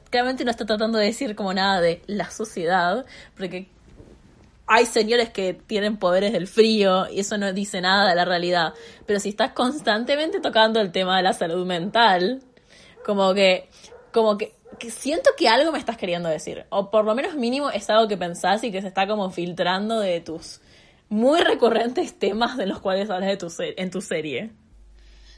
[0.09, 3.67] claramente no está tratando de decir como nada de la sociedad, porque
[4.67, 8.73] hay señores que tienen poderes del frío y eso no dice nada de la realidad.
[9.05, 12.43] Pero si estás constantemente tocando el tema de la salud mental,
[13.03, 13.67] como que,
[14.13, 16.65] como que, que siento que algo me estás queriendo decir.
[16.69, 19.99] O por lo menos mínimo es algo que pensás y que se está como filtrando
[19.99, 20.61] de tus
[21.09, 24.51] muy recurrentes temas de los cuales hablas en tu serie.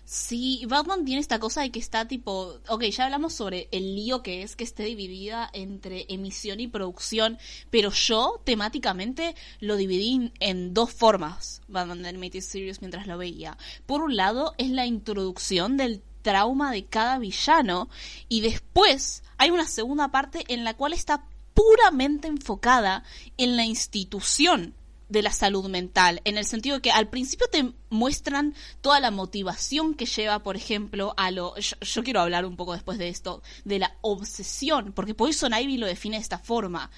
[0.03, 4.23] Sí, Batman tiene esta cosa de que está tipo, ok, ya hablamos sobre el lío
[4.23, 7.37] que es que esté dividida entre emisión y producción,
[7.69, 13.57] pero yo temáticamente lo dividí en dos formas, Batman The Animated Series mientras lo veía.
[13.85, 17.89] Por un lado es la introducción del trauma de cada villano
[18.27, 21.25] y después hay una segunda parte en la cual está
[21.55, 23.03] puramente enfocada
[23.37, 24.75] en la institución
[25.09, 29.09] de la salud mental, en el sentido de que al principio te muestran toda la
[29.09, 31.55] motivación que lleva, por ejemplo, a lo...
[31.57, 35.87] Yo, quiero hablar un poco después de esto, de la obsesión, porque Poison Ivy lo
[35.87, 36.91] define de esta forma.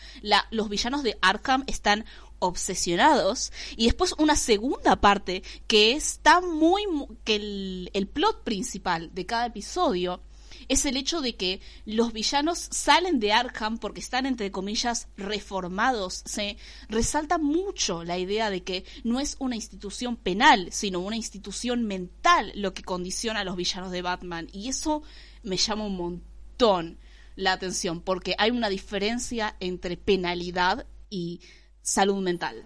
[0.51, 2.03] Los villanos de Arkham están
[2.39, 9.11] obsesionados y después una segunda parte que está muy mu- que el, el plot principal
[9.15, 10.21] de cada episodio
[10.67, 16.23] es el hecho de que los villanos salen de Arkham porque están, entre comillas, reformados.
[16.25, 16.57] Se
[16.89, 22.51] resalta mucho la idea de que no es una institución penal, sino una institución mental
[22.55, 24.47] lo que condiciona a los villanos de Batman.
[24.51, 25.03] Y eso
[25.43, 26.97] me llama un montón
[27.35, 31.41] la atención, porque hay una diferencia entre penalidad y
[31.81, 32.63] salud mental.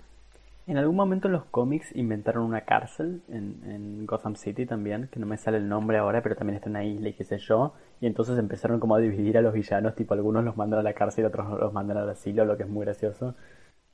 [0.68, 5.20] En algún momento en los cómics inventaron una cárcel en, en Gotham City también, que
[5.20, 7.38] no me sale el nombre ahora, pero también está en una isla y qué sé
[7.38, 7.74] yo.
[8.00, 10.94] Y entonces empezaron como a dividir a los villanos, tipo algunos los mandan a la
[10.94, 13.34] cárcel y otros los mandan al asilo, lo que es muy gracioso.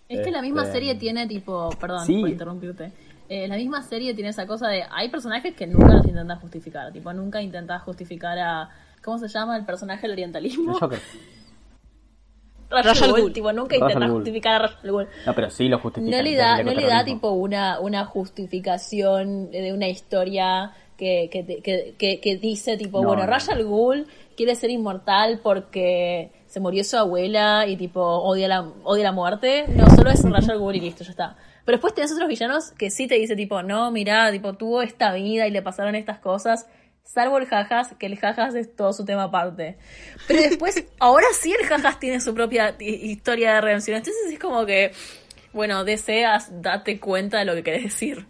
[0.10, 2.20] Es que la misma Este, serie tiene tipo, perdón Sí.
[2.20, 2.92] por interrumpirte,
[3.30, 6.92] Eh, la misma serie tiene esa cosa de, hay personajes que nunca los intentas justificar,
[6.92, 8.70] tipo nunca intentas justificar a,
[9.02, 10.74] ¿cómo se llama el personaje del orientalismo?
[10.74, 11.00] El Joker.
[12.70, 15.08] Rajal Ghul, tipo nunca intentas justificar a Rajal Ghul.
[15.26, 16.18] No, pero sí lo justifican.
[16.18, 20.72] No le da, no le da tipo una, una justificación de una historia
[21.04, 23.30] que, que, que, que, dice tipo, No, bueno, no.
[23.30, 29.04] Rajal Ghul quiere ser inmortal porque se murió su abuela y tipo odia la, odia
[29.04, 29.66] la muerte.
[29.68, 31.36] No, solo es Rajal Ghul y listo, ya está.
[31.66, 35.14] Pero después tenés otros villanos que sí te dice tipo, no, mira, tipo, tuvo esta
[35.14, 36.68] vida y le pasaron estas cosas.
[37.04, 39.78] Salvo el Jajas, que el Jajas es todo su tema aparte.
[40.28, 43.98] Pero después, ahora sí el Jajas tiene su propia hi- historia de redención.
[43.98, 44.92] Entonces es como que,
[45.54, 48.26] bueno, deseas, date cuenta de lo que querés decir.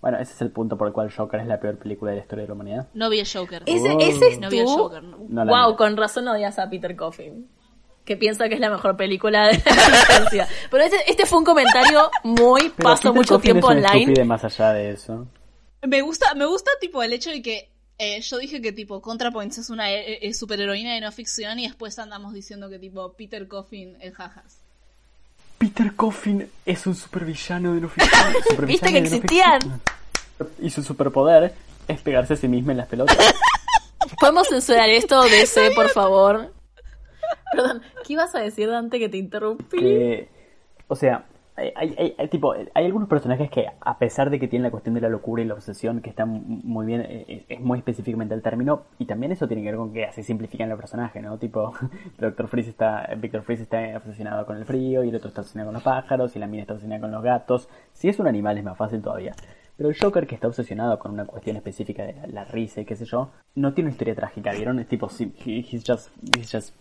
[0.00, 2.22] Bueno, ese es el punto por el cual Joker es la peor película de la
[2.22, 2.88] historia de la humanidad.
[2.94, 3.62] No vi el Joker.
[3.66, 3.98] Ese, Oh.
[4.00, 4.76] ese es No vi el tú.
[4.76, 5.18] Joker, no.
[5.28, 5.76] No wow, vi.
[5.76, 7.48] con razón odias a Peter Coffin.
[8.04, 10.48] Que piensa que es la mejor película de la existencia.
[10.70, 14.24] Pero este, este fue un comentario muy, Pero paso Peter mucho Coffin tiempo es online.
[14.24, 15.26] más allá de eso.
[15.86, 19.58] Me gusta, me gusta tipo el hecho de que eh, yo dije que tipo ContraPoints
[19.58, 23.46] es una eh, eh, superheroína de no ficción y después andamos diciendo que tipo Peter
[23.48, 24.57] Coffin es jajas.
[25.58, 28.66] Peter Coffin es un supervillano de no ficción.
[28.66, 29.60] ¿Viste que no existían?
[30.60, 31.52] Y su superpoder
[31.88, 33.16] es pegarse a sí mismo en las pelotas.
[34.20, 36.54] ¿Podemos censurar esto, DC, por favor?
[37.50, 39.78] Perdón, ¿qué ibas a decir, Dante, que te interrumpí?
[39.78, 40.28] que,
[40.86, 41.24] o sea,
[41.58, 44.94] hay, hay- hay- tipo, hay algunos personajes que, a pesar de que tienen la cuestión
[44.94, 48.42] de la locura y la obsesión, que están muy bien, eh, es muy específicamente el
[48.42, 51.38] término, y también eso tiene que ver con que así simplifican el personaje, ¿no?
[51.38, 51.72] Tipo,
[52.18, 55.68] Doctor Freeze está, Victor Freeze está obsesionado con el frío, y el otro está obsesionado
[55.68, 57.68] con los pájaros, y la mina está obsesionada con los gatos.
[57.92, 59.34] Si es un animal es más fácil todavía.
[59.76, 62.84] Pero el Joker que está obsesionado con una cuestión específica de la, la risa y
[62.84, 64.80] qué sé yo, no tiene una historia trágica, ¿vieron?
[64.80, 65.08] Es tipo,
[65.44, 66.74] he's just, he's just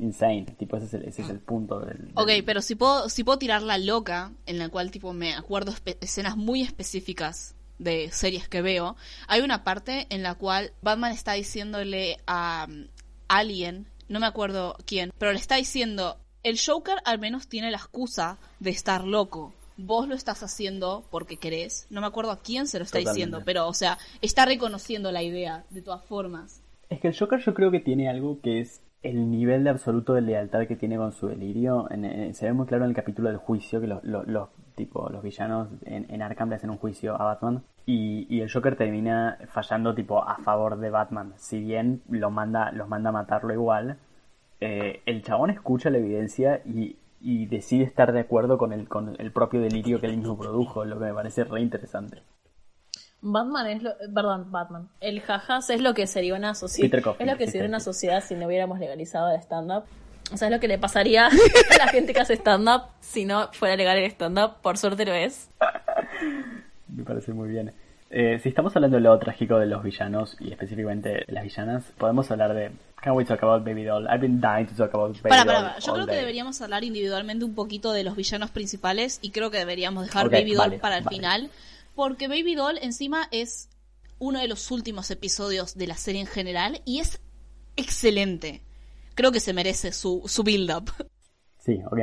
[0.00, 0.46] insane.
[0.58, 1.98] Tipo, ese es el, ese es el punto del...
[1.98, 5.34] del- Ok, pero si puedo, si puedo tirar la loca, en la cual tipo me
[5.34, 11.12] acuerdo escenas muy específicas de series que veo, hay una parte en la cual Batman
[11.12, 12.66] está diciéndole a,
[13.28, 17.78] alguien, no me acuerdo quién, pero le está diciendo, el Joker al menos tiene la
[17.78, 19.52] excusa de estar loco.
[19.76, 21.88] Vos lo estás haciendo porque querés.
[21.90, 23.16] No me acuerdo a quién se lo está Totalmente.
[23.16, 26.60] diciendo, pero, o sea, está reconociendo la idea, de todas formas.
[26.90, 30.14] Es que el Joker yo creo que tiene algo que es el nivel de absoluto
[30.14, 31.88] de lealtad que tiene con su delirio.
[31.90, 35.08] En- se ve muy claro en el capítulo del juicio que los, los, los, tipo,
[35.10, 37.62] los villanos en, en Arkham le hacen un juicio a Batman.
[37.86, 41.34] Y, y el Joker termina fallando tipo a favor de Batman.
[41.36, 43.98] Si bien lo manda, los manda a matarlo igual,
[44.60, 49.14] eh, el chabón escucha la evidencia y, y decide estar de acuerdo con el, con
[49.18, 52.22] el propio delirio que él mismo produjo, lo que me parece re interesante.
[53.26, 54.88] Batman es lo, perdón, Batman.
[55.00, 56.90] El jajas es lo que sería una sociedad.
[56.90, 59.84] Peter Coffin, Es lo que sería una sociedad si no hubiéramos legalizado el stand-up.
[60.32, 63.50] O sea, es lo que le pasaría a la gente que hace stand-up si no
[63.52, 64.56] fuera legal el stand-up.
[64.62, 65.48] Por suerte lo es.
[66.88, 67.72] Me parece muy bien.
[68.10, 71.84] Eh, si estamos hablando de lo trágico de los villanos y específicamente de las villanas,
[71.98, 72.70] podemos hablar de
[73.02, 74.06] Can we talk about Baby Doll?
[74.06, 75.54] I've been dying to talk about Baby Para, Doll.
[75.54, 75.78] para, para.
[75.80, 76.20] Yo all creo que day.
[76.20, 80.32] deberíamos hablar individualmente un poquito de los villanos principales y creo que deberíamos dejar Ok,
[80.32, 81.16] Baby Doll vale, para el vale.
[81.16, 81.50] final.
[81.94, 83.68] Porque Baby Doll encima es
[84.18, 87.20] uno de los últimos episodios de la serie en general y es
[87.76, 88.62] excelente.
[89.14, 90.92] Creo que se merece su, su build-up.
[91.58, 91.98] Sí, ok.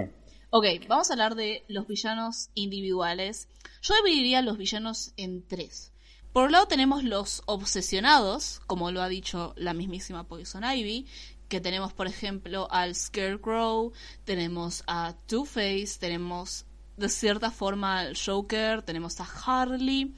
[0.49, 3.47] Ok, vamos a hablar de los villanos individuales.
[3.81, 5.93] Yo dividiría los villanos en tres.
[6.33, 11.05] Por un lado tenemos los obsesionados, como lo ha dicho la mismísima Poison Ivy,
[11.49, 13.91] que tenemos por ejemplo al Scarecrow,
[14.23, 16.65] tenemos a Two-Face, tenemos
[17.01, 20.13] de cierta forma al Joker, tenemos a Harley.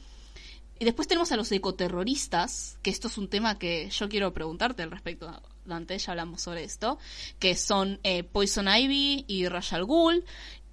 [0.79, 4.83] Y después tenemos a los ecoterroristas, que esto es un tema que yo quiero preguntarte
[4.83, 5.31] al respecto,
[5.65, 6.97] Dante, ya hablamos sobre esto,
[7.39, 10.25] que son eh, Poison Ivy y Ra's al Ghul.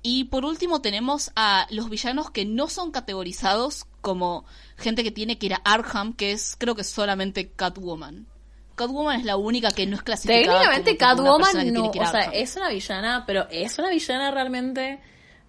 [0.03, 4.47] Y por último tenemos a los villanos que no son categorizados como
[4.77, 8.27] gente que tiene que ir a Arkham, que es creo que solamente Catwoman.
[8.77, 12.71] Catwoman es la única que no es clasificada Técnicamente Catwoman no, o sea, es una
[12.71, 15.01] villana, pero es una villana realmente,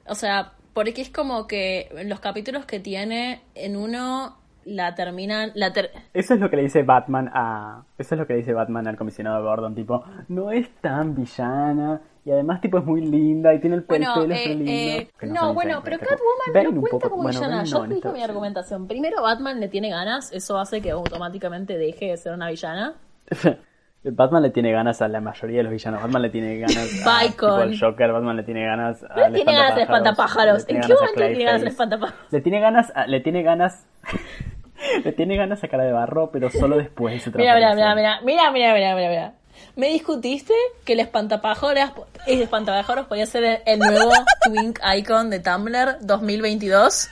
[0.08, 5.74] o sea, porque es como que los capítulos que tiene, en uno la terminan, la
[5.74, 7.84] ter- Eso es lo que le dice Batman a.
[7.98, 12.02] Eso es lo que le dice Batman al comisionado Gordon, tipo, no es tan villana.
[12.24, 14.72] Y además, tipo, es muy linda y tiene el, pel- Bueno, pelo eh, re lindo.
[14.72, 17.64] eh, Que no, bueno, pero Catwoman no cuenta como bueno, villana.
[17.64, 18.88] Yo no, dije mi argumentación.
[18.88, 22.94] Primero, Batman le tiene ganas, eso hace que automáticamente deje de ser una villana.
[24.04, 26.02] Batman le tiene ganas a la mayoría de los villanos.
[26.02, 29.54] Batman le tiene ganas a tipo, al Joker, Batman le tiene ganas a le tiene
[29.54, 30.66] ganas al espantapájaros.
[30.68, 32.22] ¿En qué momento le tiene ganas al espantapájaros?
[32.32, 33.86] Le tiene ganas, a- le tiene ganas,
[35.04, 37.94] le tiene ganas a cara de barro, pero solo después de su Mira, mira, mira,
[37.96, 39.34] mira, mira, mira, mira, mira, mira.
[39.76, 40.54] Me discutiste
[40.86, 41.92] que el espantapájaros,
[42.26, 44.12] el espantapájaros podía ser el, el nuevo
[44.46, 47.10] Twink Icon de Tumblr 2022.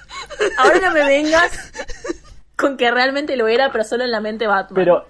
[0.57, 1.71] Ahora no me vengas
[2.57, 4.73] con que realmente lo era, pero solo en la mente Batman.
[4.75, 5.05] Pero,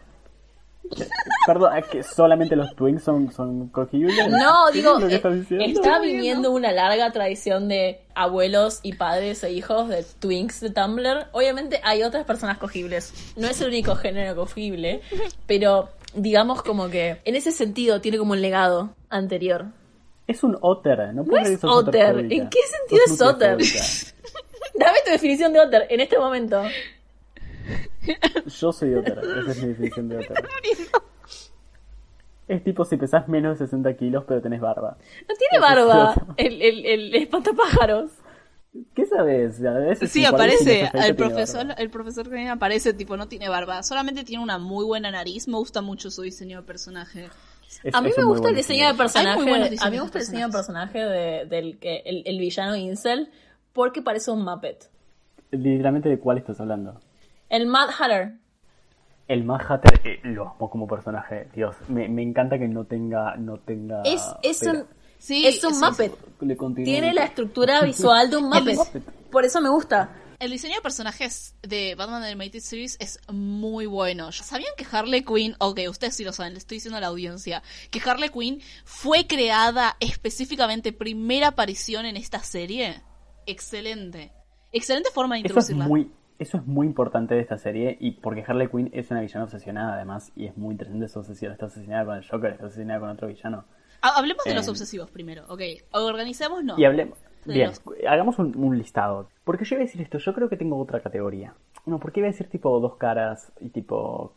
[1.45, 4.15] perdón, ¿es que solamente los Twins son, son cogibles?
[4.30, 8.93] No, ¿Qué digo, es lo que eh, está viniendo una larga tradición de abuelos y
[8.93, 11.28] padres e hijos de twinks de Tumblr.
[11.32, 13.34] Obviamente hay otras personas cogibles.
[13.38, 15.02] No es el único género cogible,
[15.47, 19.67] pero digamos como que en ese sentido tiene como un legado anterior.
[20.28, 22.19] Es un otter, no, No es otter.
[22.19, 23.58] ¿En qué sentido es otter?
[24.75, 26.62] Dame tu definición de otter en este momento.
[28.60, 30.38] Yo soy otter, esa es mi definición de otter.
[32.48, 34.98] Es tipo si pesás menos de 60 kilos pero tenés barba.
[35.28, 38.12] No tiene barba el, el, el espantapájaros.
[38.95, 39.63] ¿Qué sabes?
[39.63, 40.89] A veces Sí, aparece.
[40.93, 43.82] El profesor, el profesor que viene aparece, tipo, no tiene barba.
[43.84, 45.48] Solamente tiene una muy buena nariz.
[45.48, 47.30] Me gusta mucho su diseño de personaje.
[47.84, 49.78] Es- A mí me gusta el diseño de personaje.
[49.80, 53.30] A mí me gusta el diseño de personaje de- del que el, el villano Incel
[53.74, 54.89] porque parece un Muppet.
[55.52, 57.00] Literalmente de cuál estás hablando.
[57.50, 58.34] El Mad Hatter.
[59.28, 61.50] El Mad Hatter eh, lo amo como personaje.
[61.54, 63.36] Dios, me, me encanta que no tenga.
[63.36, 64.86] No tenga Es, es un,
[65.20, 66.14] Sí, es un es- Muppet.
[66.84, 68.76] Tiene la estructura visual de un Muppet.
[68.76, 69.04] Muppet.
[69.30, 70.10] Por eso me gusta.
[70.40, 74.32] El diseño de personajes de Batman Animated Series es muy bueno.
[74.32, 77.62] ¿Sabían que Harley Quinn, ok, ustedes sí lo saben, le estoy diciendo a la audiencia,
[77.92, 83.02] que Harley Quinn fue creada específicamente primera aparición en esta serie?
[83.48, 84.32] Excelente.
[84.71, 85.88] Excelente forma de Eso es introducirla.
[85.90, 86.10] muy.
[86.40, 89.94] Eso es muy importante de esta serie y porque Harley Quinn es una villana obsesionada
[89.96, 91.52] además y es muy interesante su obsesión.
[91.52, 93.65] Está obsesionada con el Joker, está obsesionada con otro villano.
[94.02, 95.62] Ha- Hablemos de los Eh, obsesivos primero, ok.
[95.92, 96.79] Organicémonos.
[96.79, 97.17] Y hablemos.
[97.46, 99.27] Bien, los- hagamos un, un listado.
[99.44, 101.54] Porque yo iba a decir esto, yo creo que tengo otra categoría.
[101.85, 104.33] No, porque iba a decir tipo dos caras y tipo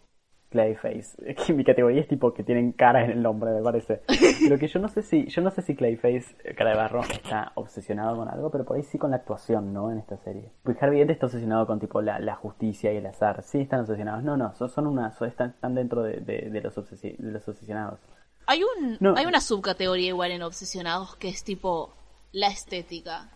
[0.52, 1.34] Clayface.
[1.44, 4.02] Que mi categoría es tipo que tienen cara en el nombre, me parece.
[4.48, 7.50] Pero que yo no sé si, yo no sé si Clayface, cara de barro, está
[7.56, 9.90] obsesionado con algo, pero por ahí sí con la actuación, ¿no?
[9.90, 10.50] En esta serie.
[10.62, 13.42] Pues Harvey Dent está obsesionado con tipo la, la justicia y el azar.
[13.42, 14.22] Sí están obsesionados.
[14.22, 17.32] No, no, son, son una, son- están, están dentro de, de- de los obsesi- de
[17.32, 17.98] los obsesionados.
[18.46, 19.14] Hay, un, No.
[19.16, 21.92] hay una subcategoría igual en Obsesionados que es tipo
[22.32, 23.28] la estética.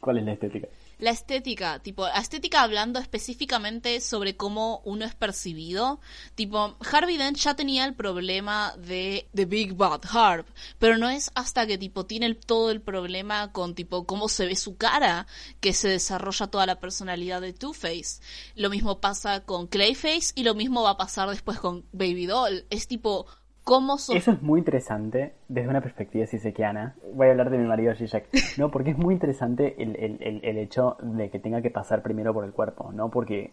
[0.00, 0.68] ¿Cuál es la estética?
[1.00, 5.98] La estética, tipo, la estética hablando específicamente sobre cómo uno es percibido.
[6.34, 10.46] Tipo, Harvey Dent ya tenía el problema de The Big Bad Harp,
[10.78, 14.56] pero no es hasta que tipo tiene todo el problema con tipo cómo se ve
[14.56, 15.26] su cara
[15.60, 18.20] que se desarrolla toda la personalidad de Two-Face.
[18.54, 22.66] Lo mismo pasa con Clayface y lo mismo va a pasar después con Baby Doll.
[22.68, 23.26] Es tipo,
[23.64, 26.94] cómo son Eso es muy interesante desde una perspectiva sisequiana.
[27.14, 28.26] Voy a hablar de mi marido Zizek.
[28.58, 32.02] No, porque es muy interesante el, el, el, el hecho de que tenga que pasar
[32.02, 33.10] primero por el cuerpo, ¿no?
[33.10, 33.52] Porque,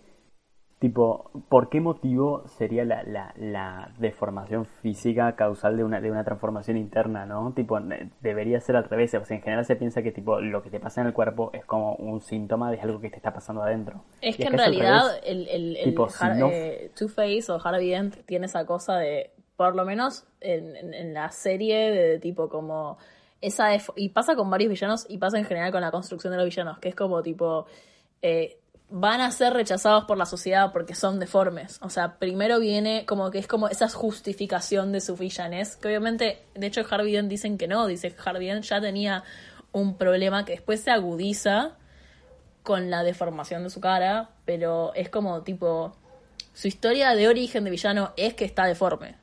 [0.79, 6.23] tipo, ¿por qué motivo sería la, la, la deformación física causal de una, de una
[6.23, 7.51] transformación interna, ¿no?
[7.53, 9.13] Tipo, ne- debería ser al revés.
[9.15, 11.49] O sea, en general se piensa que, tipo, lo que te pasa en el cuerpo
[11.53, 14.03] es como un síntoma de algo que te está pasando adentro.
[14.21, 17.89] Es Y que en realidad el, el, el Tipo, si no- eh, Two-Face o Harvey
[17.89, 22.97] Dent tiene esa cosa de, por lo menos en, la serie, de tipo como
[23.41, 26.45] esa y pasa con varios villanos y pasa en general con la construcción de los
[26.45, 27.65] villanos, que es como tipo
[28.21, 31.79] eh, van a ser rechazados por la sociedad porque son deformes.
[31.81, 36.39] O sea, primero viene como que es como esa justificación de su villanés, que obviamente,
[36.53, 39.23] de hecho Harvey Dent dicen que no, dice Harvey Dent ya tenía
[39.71, 41.75] un problema que después se agudiza
[42.63, 45.95] con la deformación de su cara, pero es como tipo
[46.53, 49.15] su historia de origen de villano es que está deforme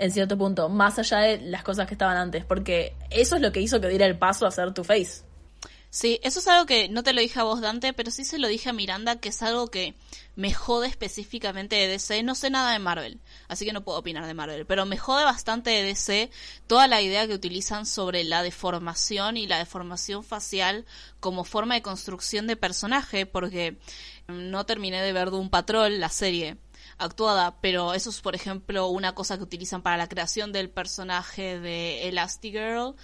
[0.00, 3.52] en cierto punto, más allá de las cosas que estaban antes, porque eso es lo
[3.52, 5.22] que hizo que diera el paso a ser Two Face.
[5.90, 8.38] Sí, eso es algo que no te lo dije a vos, Dante, pero sí se
[8.38, 9.94] lo dije a Miranda, que es algo que
[10.36, 12.22] me jode específicamente de DC.
[12.22, 15.24] No sé nada de Marvel, así que no puedo opinar de Marvel, pero me jode
[15.24, 16.30] bastante de DC
[16.66, 20.86] toda la idea que utilizan sobre la deformación y la deformación facial
[21.18, 23.76] como forma de construcción de personaje, porque
[24.28, 26.56] no terminé de ver Doom Patrol, la serie
[27.00, 31.58] actuada, pero eso es, por ejemplo, una cosa que utilizan para la creación del personaje
[31.58, 32.94] de Elastigirl.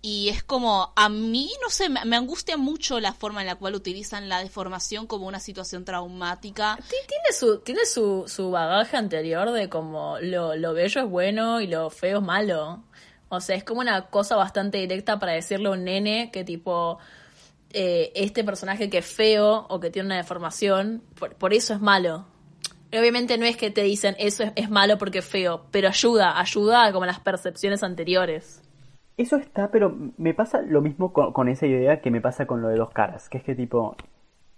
[0.00, 3.74] Y es como, a mí, no sé, me, angustia mucho la forma en la cual
[3.76, 6.76] utilizan la deformación como una situación traumática.
[6.88, 11.60] Ti- Tiene su, tiene su, su bagaje anterior de como lo, lo bello es bueno
[11.60, 12.82] y lo feo es malo.
[13.28, 16.98] O sea, es como una cosa bastante directa para decirle a un nene que tipo
[17.70, 21.80] eh, este personaje que es feo o que tiene una deformación, por, por eso es
[21.80, 22.26] malo.
[22.92, 26.84] Obviamente no es que te dicen eso es, malo porque es feo, pero ayuda, ayuda
[26.86, 28.62] a como las percepciones anteriores.
[29.16, 32.68] Eso está, pero me pasa lo mismo con, esa idea que me pasa con lo
[32.68, 33.94] de dos caras, que es que tipo,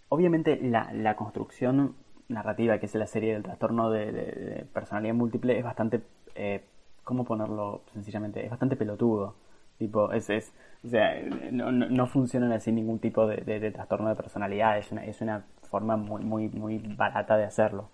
[0.09, 1.95] obviamente la, la construcción
[2.29, 6.03] narrativa que es la serie del trastorno de, personalidad múltiple es bastante,
[6.35, 6.63] eh,
[7.05, 8.45] ¿cómo ponerlo sencillamente?
[8.45, 9.35] Es bastante pelotudo.
[9.79, 10.53] Tipo, es, es
[10.85, 11.21] o sea,
[11.51, 15.05] no, no, no funcionan así ningún tipo de, de- de trastorno de personalidad, es una,
[15.05, 17.89] es una forma muy, muy, muy barata de hacerlo.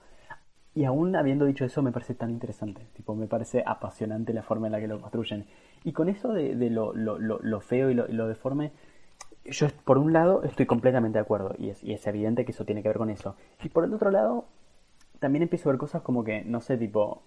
[0.74, 2.86] Y aún habiendo dicho eso, me parece tan interesante.
[2.94, 5.46] Tipo, me parece apasionante la forma en la que lo construyen.
[5.84, 8.72] Y con eso de, de lo, lo, lo, lo feo y lo, lo deforme,
[9.44, 11.54] yo por un lado estoy completamente de acuerdo.
[11.58, 13.34] Y es, y es evidente que eso tiene que ver con eso.
[13.62, 14.44] Y por el otro lado,
[15.18, 17.22] también empiezo a ver cosas como que, no sé, tipo,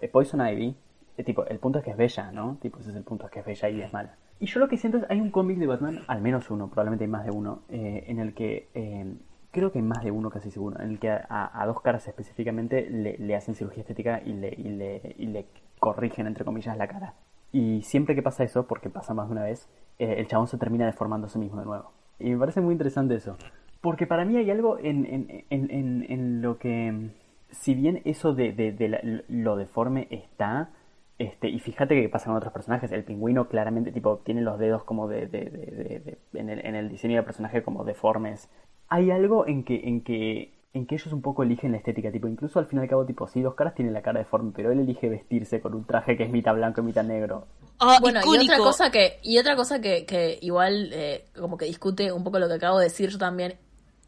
[0.00, 0.76] eh, Poison Ivy.
[1.16, 2.58] eh, tipo, el punto es que es bella, ¿no?
[2.60, 4.16] Tipo, ese es el punto, es que es bella y es mala.
[4.40, 7.04] Y yo lo que siento es, hay un cómic de Batman, al menos uno, probablemente
[7.04, 9.14] hay más de uno, eh, en el que, eh,
[9.54, 11.22] creo que más de uno casi seguro, en el que a,
[11.54, 15.46] a dos caras específicamente le, le hacen cirugía estética y le, y, le, y le
[15.80, 17.14] corrigen, entre comillas, la cara.
[17.52, 20.58] Y siempre que pasa eso, porque pasa más de una vez, eh, el chabón se
[20.58, 21.92] termina deformando a sí mismo de nuevo.
[22.18, 23.36] Y me parece muy interesante eso.
[23.80, 27.10] Porque para mí hay algo en, en, en, en, lo que,
[27.50, 30.70] si bien eso de, de, de la- lo deforme está,
[31.18, 34.82] este, y fíjate que pasa con otros personajes, el pingüino claramente tipo tiene los dedos
[34.84, 38.50] como de, de- de- de- de- en, el, en el diseño del personaje como deformes.
[38.88, 42.28] Hay algo en que, en que, en que ellos un poco eligen la estética, tipo,
[42.28, 44.72] incluso al fin y al cabo, tipo, sí, dos caras tienen la cara deforme, pero
[44.72, 47.46] él elige vestirse con un traje que es mitad blanco y mitad negro.
[47.78, 51.64] Ah, Bueno, y otra cosa que, y otra cosa que, que igual eh, como que
[51.66, 53.54] discute un poco lo que acabo de decir yo también,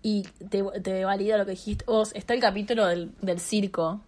[0.02, 4.00] y te, te valida lo que dijiste vos, está el capítulo del, del circo,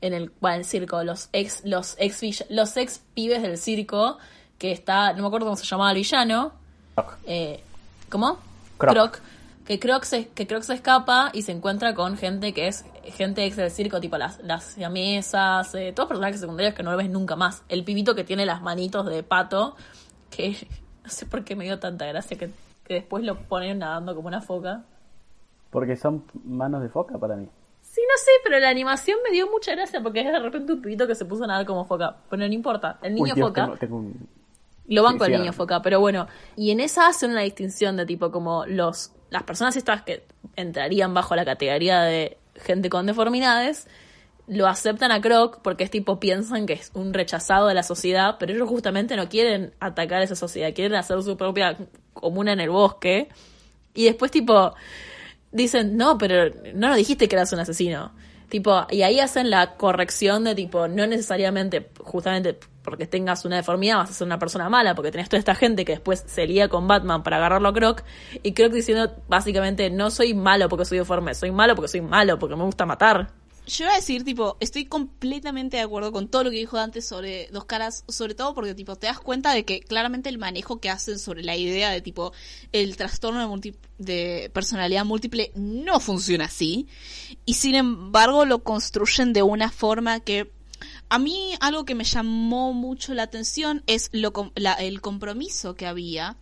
[0.00, 4.18] en el, bueno, el circo, los ex, los ex los ex pibes del circo,
[4.58, 6.52] que está, no me acuerdo cómo se llamaba el villano,
[6.94, 7.18] Croc.
[7.26, 7.60] eh,
[8.08, 8.38] ¿cómo?
[8.78, 9.20] Croc.
[9.66, 13.44] Que Croc, se, que Croc se escapa y se encuentra con gente que es gente
[13.44, 17.10] ex del circo, tipo las, las siamesas, eh, todos personajes secundarios que no lo ves
[17.10, 17.64] nunca más.
[17.68, 19.74] El pibito que tiene las manitos de pato,
[20.30, 20.56] que
[21.04, 22.50] no sé por qué me dio tanta gracia que,
[22.84, 24.84] que después lo ponen nadando como una foca.
[25.70, 27.48] Porque son manos de foca para mí.
[27.82, 30.82] Sí, no sé, pero la animación me dio mucha gracia porque es de repente un
[30.82, 32.16] pibito que se puso a nadar como foca.
[32.30, 33.64] Pero no importa, el niño Uy, Dios, foca.
[33.64, 34.28] tengo, tengo un...
[34.88, 36.28] Lo banco Sí, el sí, niño foca, pero bueno.
[36.54, 40.24] Y en esa hacen una distinción de tipo como los las personas estas que
[40.56, 43.86] entrarían bajo la categoría de gente con deformidades
[44.46, 48.36] lo aceptan a Croc porque es tipo, piensan que es un rechazado de la sociedad,
[48.38, 51.76] pero ellos justamente no quieren atacar a esa sociedad, quieren hacer su propia
[52.12, 53.28] comuna en el bosque.
[53.94, 54.74] Y después tipo,
[55.50, 58.12] dicen, no, pero no nos dijiste que eras un asesino.
[58.48, 62.56] Tipo, y ahí hacen la corrección de tipo, no necesariamente, justamente
[62.86, 65.84] porque tengas una deformidad vas a ser una persona mala, porque tenés toda esta gente
[65.84, 68.02] que después se lía con Batman para agarrarlo a Croc,
[68.42, 72.38] y Croc diciendo básicamente, no soy malo porque soy deforme, soy malo porque soy malo,
[72.38, 73.30] porque me gusta matar.
[73.66, 77.04] Yo iba a decir, tipo, estoy completamente de acuerdo con todo lo que dijo antes
[77.04, 80.78] sobre dos caras, sobre todo porque, tipo, te das cuenta de que claramente el manejo
[80.78, 82.32] que hacen sobre la idea de, tipo,
[82.70, 86.86] el trastorno de, de personalidad múltiple no funciona así.
[87.44, 90.52] Y sin embargo, lo construyen de una forma que
[91.08, 94.32] a mí algo que me llamó mucho la atención es lo,
[94.78, 96.36] el compromiso que había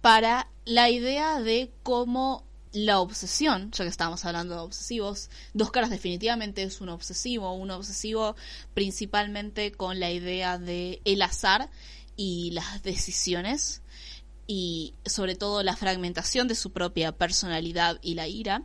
[0.00, 5.90] para la idea de cómo la obsesión, ya que estábamos hablando de obsesivos, Dos Caras
[5.90, 8.36] definitivamente es un obsesivo, un obsesivo
[8.74, 11.70] principalmente con la idea de el azar
[12.16, 13.82] y las decisiones
[14.46, 18.62] y sobre todo la fragmentación de su propia personalidad y la ira,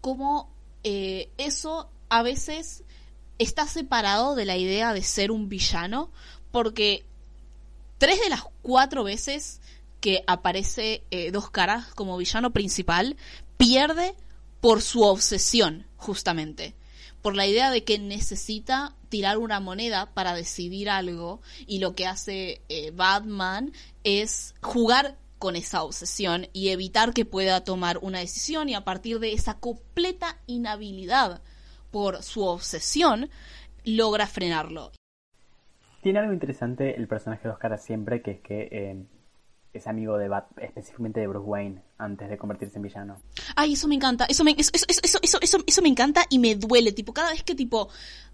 [0.00, 0.52] como
[0.84, 2.81] eh, eso a veces
[3.42, 6.10] está separado de la idea de ser un villano,
[6.50, 7.04] porque
[7.98, 9.60] tres de las cuatro veces
[10.00, 13.16] que aparece eh, Dos Caras como villano principal,
[13.56, 14.14] pierde
[14.60, 16.74] por su obsesión, justamente.
[17.22, 22.06] Por la idea de que necesita tirar una moneda para decidir algo y lo que
[22.06, 23.72] hace eh, Batman
[24.02, 29.20] es jugar con esa obsesión y evitar que pueda tomar una decisión y a partir
[29.20, 31.42] de esa completa inhabilidad
[31.92, 33.30] por su obsesión
[33.84, 34.90] logra frenarlo.
[36.02, 39.06] Tiene algo interesante el personaje de Oscar siempre que es que eh,
[39.72, 43.16] es amigo de Bat, específicamente de Bruce Wayne, antes de convertirse en villano.
[43.56, 46.92] Ay, eso me encanta, eso me, eso, eso, eso, eso, me encanta y me duele,
[46.92, 47.88] tipo, cada vez que tipo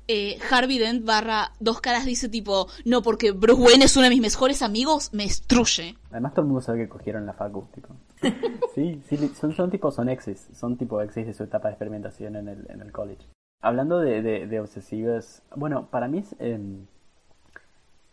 [0.09, 4.11] eh, Harvey Dent barra dos caras dice tipo, no, porque Bruce Wayne es uno de
[4.11, 5.97] mis mejores amigos, me destruye.
[6.11, 7.95] Además todo el mundo sabe que cogieron la facu, tipo.
[8.75, 12.37] sí, sí, son, son tipo, son exes, son tipo exes de su etapa de experimentación
[12.37, 13.25] en el, en el college.
[13.61, 16.37] Hablando de, de, obsesivas, bueno, para mí es...
[16.39, 16.87] Em,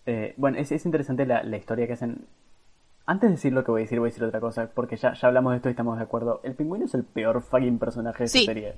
[0.07, 2.25] eh, bueno, es, es interesante la, la historia que hacen
[3.07, 5.13] antes de decir lo que voy a decir, voy a decir otra cosa, porque ya,
[5.13, 6.41] ya hablamos de esto y estamos de acuerdo.
[6.43, 8.73] El pingüino es el peor fucking personaje de esta serie.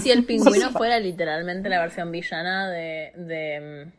[0.00, 3.90] Si el pingüino fuera literalmente la versión villana de, de,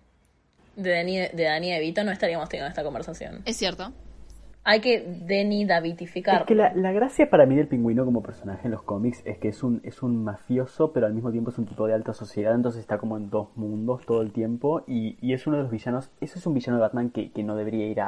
[0.75, 3.41] de, Danny, de Danny DeVito, no estaríamos teniendo esta conversación.
[3.45, 3.91] Es cierto
[4.63, 6.41] hay que Denny Davitificar.
[6.41, 9.47] Es que la, gracia para mí del pingüino como personaje en los cómics es que
[9.47, 12.53] es un, es un mafioso, pero al mismo tiempo es un tipo de alta sociedad,
[12.53, 15.71] entonces está como en dos mundos todo el tiempo y, y es uno de los
[15.71, 18.07] villanos, eso es un villano de Batman que, que no debería ir a,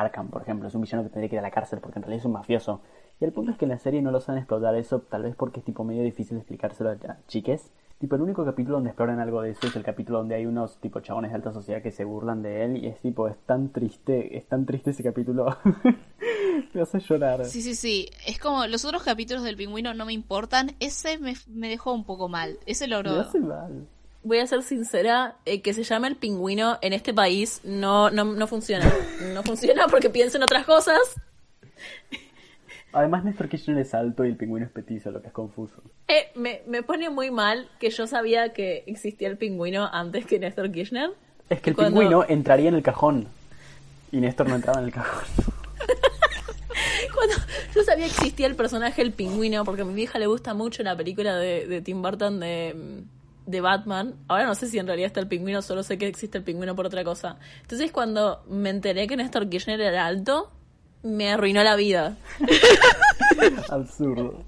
[0.00, 2.04] Arkham, por ejemplo, es un villano que tendría que ir a la cárcel porque en
[2.04, 2.80] realidad es un mafioso.
[3.20, 5.34] Y el punto es que en la serie no lo saben explotar eso, tal vez
[5.34, 6.96] porque es tipo medio difícil explicárselo a
[7.26, 10.46] chiques Tipo, el único capítulo donde exploran algo de eso es el capítulo donde hay
[10.46, 13.36] unos tipo chabones de alta sociedad que se burlan de él y es tipo, es
[13.44, 15.56] tan triste, es tan triste ese capítulo.
[16.74, 17.44] me hace llorar.
[17.44, 18.08] Sí, sí, sí.
[18.24, 20.76] Es como los otros capítulos del pingüino no me importan.
[20.78, 21.34] Ese me,
[21.68, 22.58] dejó un poco mal.
[22.66, 23.14] Ese logró.
[23.14, 23.88] Me hace mal.
[24.22, 28.24] Voy a ser sincera, eh, que se llame el pingüino en este país no, no,
[28.24, 28.92] no funciona.
[29.34, 31.00] No funciona porque pienso en otras cosas.
[32.98, 35.82] Además, Néstor Kirchner es alto y el pingüino es petizo, lo que es confuso.
[36.08, 40.38] Eh, me, me pone muy mal que yo sabía que existía el pingüino antes que
[40.40, 41.10] Néstor Kirchner.
[41.48, 43.28] Es que el pingüino entraría en el cajón
[44.10, 45.24] y Néstor no entraba en el cajón.
[47.14, 47.36] Cuando
[47.74, 50.82] yo sabía que existía el personaje el pingüino, porque a mi vieja le gusta mucho
[50.82, 53.04] la película de, de Tim Burton de,
[53.46, 54.14] de, Batman.
[54.26, 56.74] Ahora no sé si en realidad está el pingüino, solo sé que existe el pingüino
[56.74, 57.38] por otra cosa.
[57.62, 60.50] Entonces cuando me enteré que Néstor Kirchner era alto,
[61.02, 62.16] me arruinó la vida.
[63.70, 64.42] Absurdo.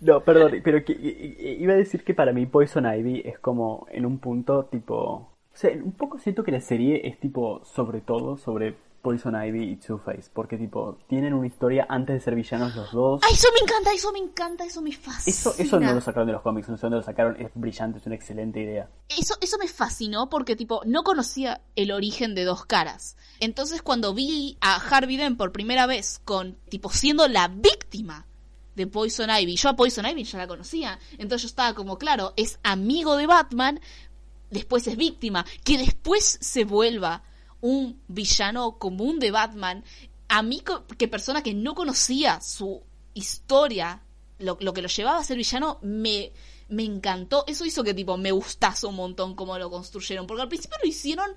[0.00, 4.18] No, perdón, pero iba a decir que para mí Poison Ivy es como en un
[4.18, 4.94] punto tipo...
[4.94, 8.74] O sea, un poco siento que la serie es tipo sobre todo sobre
[9.04, 13.20] Poison Ivy y Two-Face, porque tipo, tienen una historia antes de ser villanos los dos.
[13.22, 15.36] ¡Ay, eso me encanta, eso me encanta, eso me fascina!
[15.36, 17.98] Eso, eso no lo sacaron de los cómics, no sé dónde lo sacaron, es brillante,
[17.98, 18.88] es una excelente idea.
[19.10, 23.18] Eso, eso me fascinó porque tipo, no conocía el origen de dos caras.
[23.40, 28.26] Entonces cuando vi a Harvey Dent por primera vez con, tipo, siendo la víctima
[28.74, 32.32] de Poison Ivy, yo a Poison Ivy ya la conocía, entonces yo estaba como, claro,
[32.36, 33.80] es amigo de Batman,
[34.50, 37.22] después es víctima, que después se vuelva
[37.64, 39.84] un villano común de Batman,
[40.28, 40.62] a mí
[40.98, 42.82] que persona que no conocía su
[43.14, 44.02] historia,
[44.38, 46.32] lo, que lo llevaba a ser villano, me,
[46.68, 47.44] me encantó.
[47.46, 50.86] Eso hizo que tipo me gustase un montón cómo lo construyeron, porque al principio lo
[50.86, 51.30] hicieron,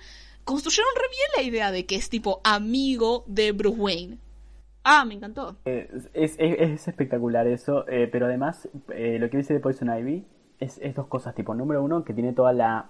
[0.44, 4.18] construyeron re bien la idea de que es tipo amigo de Bruce Wayne.
[4.84, 5.56] Ah, me encantó.
[5.64, 10.26] es, es, espectacular eso, eh, pero además eh, lo que dice de Poison Ivy
[10.60, 12.90] es, es dos cosas, tipo, número uno, que tiene toda la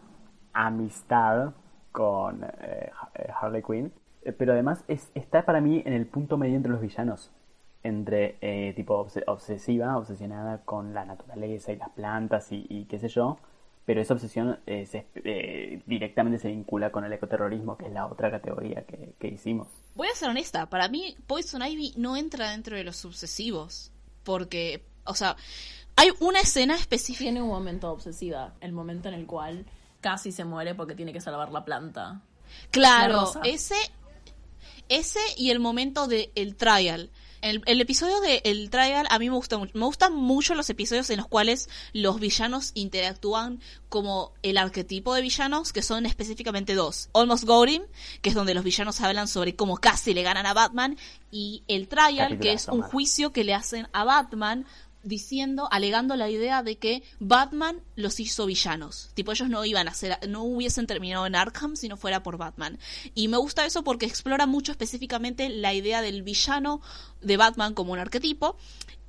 [0.53, 1.53] amistad
[1.97, 3.91] con eh, eh, Harley Quinn,
[4.23, 7.31] eh, pero además es, está para mí en el punto medio entre los villanos,
[7.83, 12.99] entre eh, tipo obse- obsesiva, obsesionada con la naturaleza y las plantas y, y qué
[12.99, 13.37] sé yo,
[13.85, 18.05] pero esa obsesión eh, se- eh, directamente se vincula con el ecoterrorismo, que es la
[18.05, 19.67] otra categoría que, que hicimos.
[19.95, 23.91] Voy a ser honesta, para mí Poison Ivy no entra dentro de los obsesivos.
[24.23, 25.37] Porque, o sea,
[25.95, 27.23] hay una escena específica.
[27.29, 29.65] Tiene un momento obsesiva, el momento en el cual
[30.01, 32.03] casi se muere porque tiene que salvar la planta.
[32.03, 32.21] La
[32.71, 33.75] Claro, ese,
[34.89, 37.11] ese y el momento del el trial.
[37.39, 39.71] El, el episodio del el trial a mí me gusta mucho.
[39.77, 45.21] Me gustan mucho los episodios en los cuales los villanos interactúan como el arquetipo de
[45.21, 47.09] villanos, que son específicamente dos.
[47.13, 47.83] Almost Gorim,
[48.21, 50.97] que es donde los villanos hablan sobre cómo casi le ganan a Batman,
[51.31, 54.65] y el trial, que es un juicio que le hacen a Batman
[55.08, 59.10] diciendo, alegando la idea de que Batman los hizo villanos.
[59.14, 62.38] Tipo, ellos no iban a ser, no hubiesen terminado en Arkham si no fuera por
[62.38, 62.78] Batman.
[63.16, 66.82] Y me gusta eso porque explora mucho específicamente la idea del villano
[67.22, 68.58] de Batman como un arquetipo.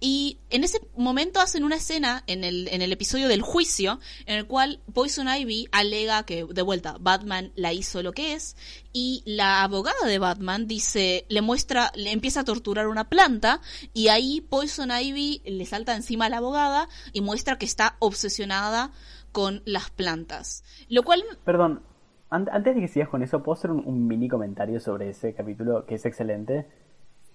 [0.00, 4.38] Y en ese momento hacen una escena en el, en el episodio del juicio en
[4.38, 8.56] el cual Poison Ivy alega que, de vuelta, Batman la hizo lo que es
[8.92, 13.60] y la abogada de Batman dice, le muestra, le empieza a torturar una planta
[13.92, 18.92] y ahí Poison Ivy le salta encima a la abogada y muestra que está obsesionada
[19.32, 20.62] con las plantas.
[20.88, 21.82] Lo cual Perdón,
[22.30, 25.34] an- antes de que sigas con eso, ¿puedo hacer un, un mini comentario sobre ese
[25.34, 26.66] capítulo que es excelente?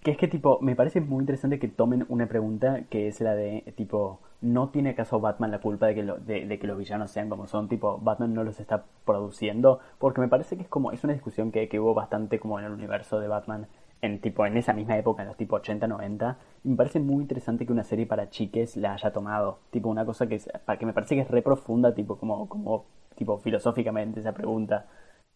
[0.03, 3.35] Que es que, tipo, me parece muy interesante que tomen una pregunta que es la
[3.35, 7.09] de, tipo, ¿no tiene acaso Batman la culpa de que, lo- de, que los villanos
[7.11, 7.69] sean como son?
[7.69, 9.79] Tipo, Batman no los está produciendo.
[9.99, 12.65] Porque me parece que es como, es una discusión que, que hubo bastante como en
[12.65, 13.67] el universo de Batman,
[14.01, 16.37] en tipo, en esa misma época, en los tipo 80, 90.
[16.65, 19.59] Y me parece muy interesante que una serie para chiques la haya tomado.
[19.71, 20.49] Tipo, una cosa que, es-
[20.79, 22.83] que me parece que es re profunda, tipo, como, como,
[23.15, 24.85] tipo, filosóficamente esa pregunta.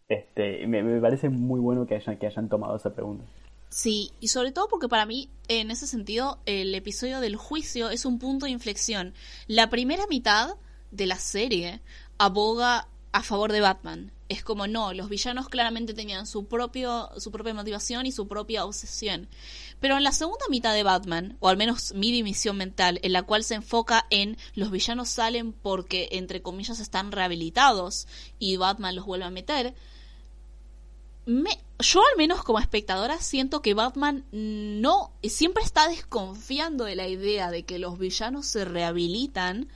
[0.09, 3.23] Este, me, me parece muy bueno que hayan, que hayan tomado esa pregunta.
[3.69, 8.05] Sí, y sobre todo porque para mí, en ese sentido, el episodio del juicio es
[8.05, 9.13] un punto de inflexión.
[9.47, 10.55] La primera mitad
[10.91, 11.81] de la serie
[12.17, 14.11] aboga a favor de Batman.
[14.29, 18.65] Es como no, los villanos claramente tenían su propio, su propia motivación y su propia
[18.65, 19.29] obsesión.
[19.79, 23.23] Pero en la segunda mitad de Batman, o al menos mi dimisión mental, en la
[23.23, 28.07] cual se enfoca en los villanos salen porque, entre comillas, están rehabilitados
[28.37, 29.75] y Batman los vuelve a meter,
[31.25, 37.07] me, yo al menos como espectadora siento que Batman no siempre está desconfiando de la
[37.07, 39.69] idea de que los villanos se rehabilitan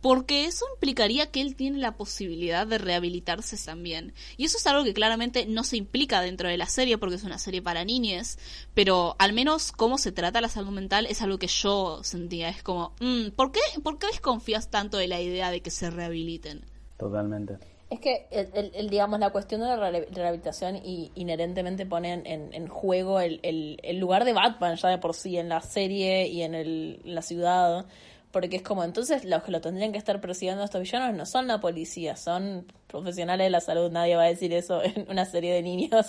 [0.00, 4.14] porque eso implicaría que él tiene la posibilidad de rehabilitarse también.
[4.36, 7.24] Y eso es algo que claramente no se implica dentro de la serie porque es
[7.24, 8.38] una serie para niñes,
[8.74, 12.48] pero al menos cómo se trata la salud mental es algo que yo sentía.
[12.48, 15.90] Es como, mm, ¿por, qué, ¿por qué desconfías tanto de la idea de que se
[15.90, 16.64] rehabiliten?
[16.96, 17.58] Totalmente.
[17.90, 22.12] Es que, el, el- el, digamos, la cuestión de la re- rehabilitación y, inherentemente pone
[22.12, 25.60] en, en- juego el, el- el lugar de Batman ya de por sí en la
[25.60, 27.86] serie y en, el, en la ciudad.
[28.30, 31.26] Porque es como, entonces los que lo tendrían que estar persiguiendo a estos villanos no
[31.26, 33.90] son la policía, son profesionales de la salud.
[33.90, 36.06] Nadie va a decir eso en una serie de niños.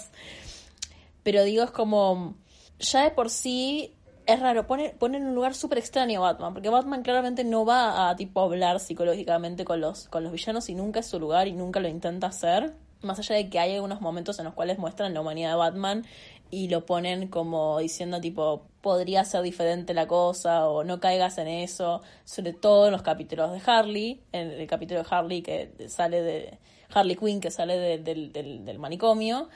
[1.23, 2.36] Pero digo, es como,
[2.79, 3.93] ya de por sí
[4.34, 7.65] es raro, pone, pone en un lugar súper extraño a Batman, porque Batman claramente no
[7.65, 11.47] va a tipo hablar psicológicamente con los, con los villanos y nunca es su lugar
[11.47, 12.73] y nunca lo intenta hacer.
[13.01, 16.05] Más allá de que hay algunos momentos en los cuales muestran la humanidad de Batman
[16.51, 21.47] y lo ponen como diciendo tipo podría ser diferente la cosa o no caigas en
[21.47, 26.21] eso, sobre todo en los capítulos de Harley, en el capítulo de Harley que sale
[26.21, 26.57] de
[26.93, 29.49] Harley Quinn que sale de- del, del, manicomio,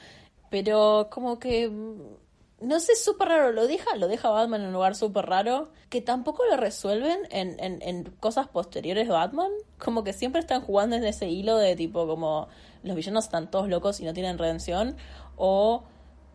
[0.50, 1.70] pero como que
[2.60, 5.68] no sé, es súper raro, lo deja, lo deja Batman en un lugar súper raro,
[5.90, 10.62] que tampoco lo resuelven en, en, en cosas posteriores de Batman, como que siempre están
[10.62, 12.48] jugando en ese hilo de tipo como
[12.82, 14.96] los villanos están todos locos y no tienen redención,
[15.36, 15.84] o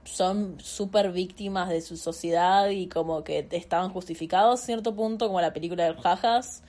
[0.04, 5.42] son súper víctimas de su sociedad y como que estaban justificados a cierto punto, como
[5.42, 6.64] la película de Jajas,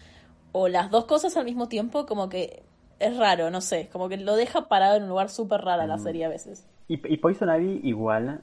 [0.52, 2.62] o las dos cosas al mismo tiempo, como que
[2.98, 5.98] es raro, no sé, como que lo deja parado en un lugar súper raro la
[5.98, 6.66] serie a veces.
[6.88, 8.42] Y, y Poison Ivy igual,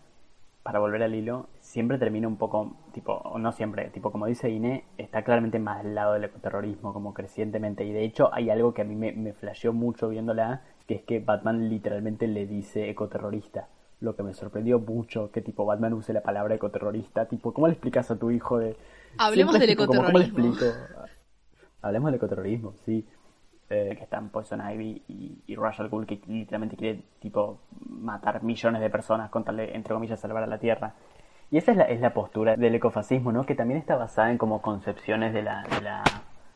[0.69, 4.83] para volver al hilo, siempre termina un poco, tipo, no siempre, tipo, como dice Ine,
[4.99, 7.83] está claramente más del lado del ecoterrorismo, como crecientemente.
[7.85, 11.01] Y de hecho hay algo que a mí me, me flasheó mucho viéndola, que es
[11.01, 13.67] que Batman literalmente le dice ecoterrorista.
[13.99, 17.25] Lo que me sorprendió mucho, que tipo Batman use la palabra ecoterrorista.
[17.25, 18.77] Tipo, ¿cómo le explicas a tu hijo de...
[19.17, 20.51] Hablemos Siempre del tipo, como, ¿cómo le ecoterrorismo.
[20.59, 20.85] explico?
[21.81, 23.07] Hablemos del ecoterrorismo, sí.
[23.71, 28.41] Eh, que están Poison Ivy y, y Rush al Ghul, que literalmente quiere, tipo, matar
[28.41, 30.95] millones de personas con tal de, entre comillas, salvar a la Tierra.
[31.51, 33.45] Y esa es la, es la postura del ecofascismo, ¿no?
[33.45, 36.03] Que también está basada en como concepciones de la, de la,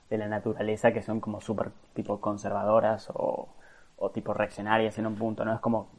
[0.09, 3.47] de la naturaleza que son como súper tipo conservadoras o,
[3.97, 5.53] o tipo reaccionarias en un punto, ¿no?
[5.53, 5.89] Es como...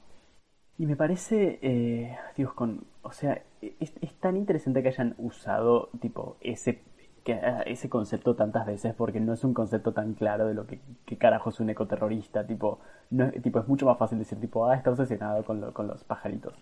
[0.78, 2.88] Y me parece, eh, Dios, con...
[3.02, 6.82] O sea, es, es tan interesante que hayan usado tipo ese
[7.24, 10.80] que, ese concepto tantas veces porque no es un concepto tan claro de lo que,
[11.06, 12.46] que carajo es un ecoterrorista.
[12.46, 15.86] Tipo, no, tipo, es mucho más fácil decir, tipo, ah, está obsesionado con, lo- con
[15.88, 16.54] los pajaritos.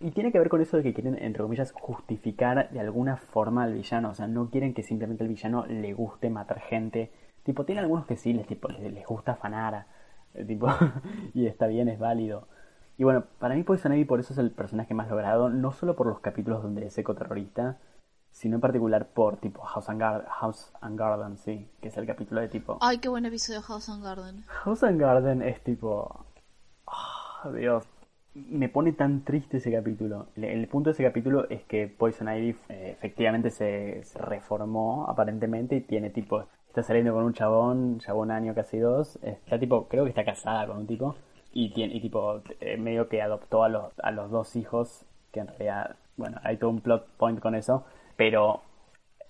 [0.00, 3.62] Y tiene que ver con eso de que quieren, entre comillas, justificar de alguna forma
[3.64, 4.10] al villano.
[4.10, 7.10] O sea, no quieren que simplemente al villano le guste matar gente.
[7.44, 9.86] Tipo, tiene algunos que sí, les, tipo, les, les gusta afanar.
[10.34, 10.68] eh, Tipo,
[11.34, 12.48] y está bien, es válido.
[12.98, 15.96] Y bueno, para mí Poison Ivy por eso es el personaje más logrado, no solo
[15.96, 17.78] por los capítulos donde es ecoterrorista,
[18.32, 22.06] sino en particular por tipo House and, Gar- House and Garden, sí, que es el
[22.06, 22.78] capítulo de tipo...
[22.80, 24.44] Ay, qué buen episodio House and Garden.
[24.48, 26.24] House and Garden es tipo...
[26.86, 27.84] ah, Dios,
[28.34, 30.26] me pone tan triste ese capítulo.
[30.34, 35.06] El, el punto de ese capítulo es que Poison Ivy eh, efectivamente se, se reformó
[35.08, 36.44] aparentemente y tiene tipo...
[36.68, 39.18] Está saliendo con un chabón, ya un año, casi dos.
[39.22, 41.16] Está tipo, creo que está casada con un tipo.
[41.52, 45.40] Y tiene, y tipo, eh, medio que adoptó a los, a los dos hijos, que
[45.40, 47.84] en realidad, bueno, hay todo un plot point con eso.
[48.16, 48.62] Pero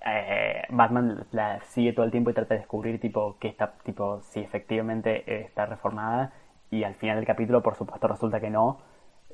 [0.05, 4.21] eh, Batman la sigue todo el tiempo y trata de descubrir tipo que está tipo
[4.23, 6.33] si efectivamente eh, está reformada.
[6.71, 8.79] Y al final del capítulo por supuesto resulta que no.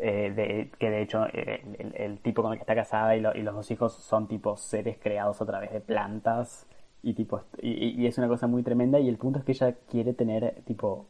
[0.00, 3.54] Eh, que de hecho el, tipo con el que está casada y, lo- y los
[3.54, 6.66] dos hijos son tipo seres creados a través de plantas.
[7.02, 9.00] Y tipo y, es una cosa muy tremenda.
[9.00, 11.06] Y el punto es que ella quiere tener tipo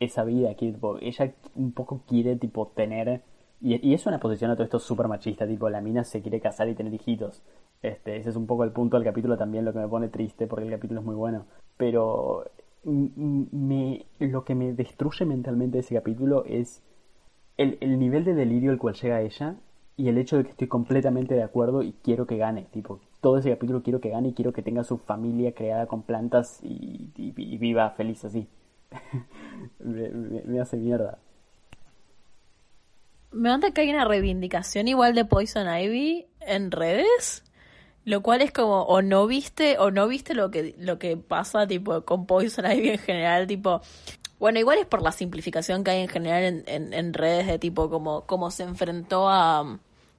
[0.00, 3.22] esa vida, que tipo, ella un poco quiere tipo tener
[3.60, 6.40] y, y es una posición a todo esto súper machista, tipo la mina se quiere
[6.40, 7.42] casar y tener hijitos.
[7.82, 10.46] Este, ese es un poco el punto del capítulo también, lo que me pone triste
[10.46, 11.46] porque el capítulo es muy bueno.
[11.76, 12.44] Pero
[12.84, 16.82] me, lo que me destruye mentalmente ese capítulo es
[17.56, 19.56] el, el nivel de delirio al cual llega ella
[19.96, 22.66] y el hecho de que estoy completamente de acuerdo y quiero que gane.
[22.72, 26.02] Tipo, todo ese capítulo quiero que gane y quiero que tenga su familia creada con
[26.02, 27.12] plantas y,
[27.58, 28.48] viva feliz así.
[29.78, 31.18] me, hace mierda.
[33.30, 37.44] Me mata que hay una reivindicación igual de Poison Ivy en redes,
[38.04, 41.66] lo cual es como o no viste o no viste lo que lo que pasa
[41.66, 43.80] tipo con Poison Ivy en general, tipo
[44.38, 47.58] bueno, igual es por la simplificación que hay en general en, en, en redes de
[47.60, 49.78] tipo como, como se enfrentó a,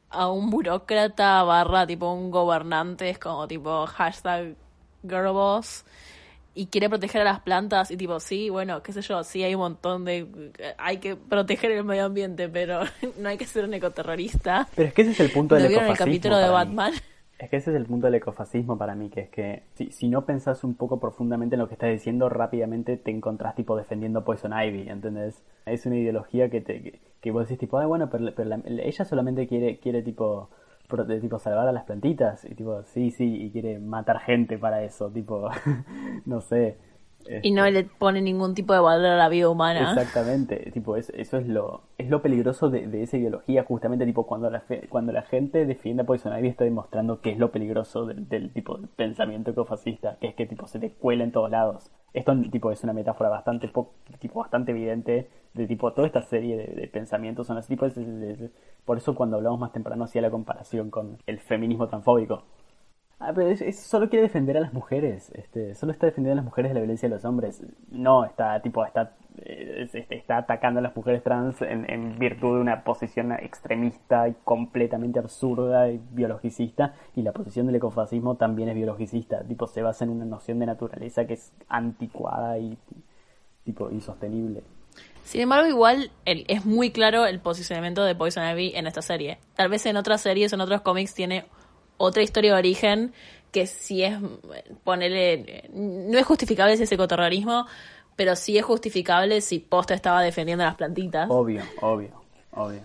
[0.09, 4.55] a un burócrata barra tipo un gobernante, es como tipo hashtag
[5.05, 5.83] girlboss
[6.55, 9.55] y quiere proteger a las plantas y tipo, sí, bueno, qué sé yo, sí hay
[9.55, 10.51] un montón de...
[10.77, 12.81] hay que proteger el medio ambiente, pero
[13.17, 14.67] no hay que ser un ecoterrorista.
[14.75, 16.77] Pero es que ese es el punto del ¿No vieron el capítulo de mí.
[17.43, 20.07] Es que ese es el punto del ecofascismo para mí, que es que si, si
[20.07, 24.23] no pensás un poco profundamente en lo que estás diciendo, rápidamente te encontrás tipo defendiendo
[24.23, 25.43] Poison Ivy, ¿entendés?
[25.65, 28.61] Es una ideología que te que, que vos decís tipo, ah, bueno, pero, pero la-
[28.65, 30.49] ella solamente quiere quiere tipo
[31.21, 35.09] tipo salvar a las plantitas y tipo, sí, sí, y quiere matar gente para eso,
[35.11, 35.49] tipo,
[36.25, 36.77] no sé.
[37.41, 39.91] Y no le pone ningún tipo de valor a la vida humana.
[39.91, 44.25] Exactamente, tipo, es- eso es lo, es lo peligroso de, de esa ideología, justamente tipo
[44.25, 47.51] cuando la, fe- cuando la gente defiende a Poison Ivy está demostrando que es lo
[47.51, 51.31] peligroso del, del tipo de pensamiento ecofascista, que es que tipo se te cuela en
[51.31, 51.91] todos lados.
[52.13, 56.57] Esto tipo es una metáfora bastante po- tipo bastante evidente de tipo toda esta serie
[56.57, 58.51] de, de pensamientos son así, tipo, es- es-
[58.85, 62.43] por eso cuando hablamos más temprano hacía la comparación con el feminismo transfóbico.
[63.19, 66.45] Ah, pero es, solo quiere defender a las mujeres, este, solo está defendiendo a las
[66.45, 67.61] mujeres de la violencia de los hombres.
[67.89, 72.19] No, está tipo está eh, es- este, está atacando a las mujeres trans en, en
[72.19, 78.35] virtud de una posición extremista y completamente absurda y biologicista y la posición del ecofascismo
[78.35, 82.77] también es biologicista, tipo se basa en una noción de naturaleza que es anticuada y
[83.63, 84.63] tipo insostenible.
[85.23, 89.37] Sin embargo, igual es muy claro el posicionamiento de Poison Ivy en esta serie.
[89.55, 91.45] Tal vez en otras series, en otros cómics, tiene
[91.97, 93.13] otra historia de origen
[93.51, 94.17] que sí es,
[94.83, 97.67] ponerle, no es justificable si es ecoterrorismo,
[98.15, 101.27] pero sí es justificable si Posta estaba defendiendo a las plantitas.
[101.29, 102.11] Obvio, obvio,
[102.51, 102.81] obvio.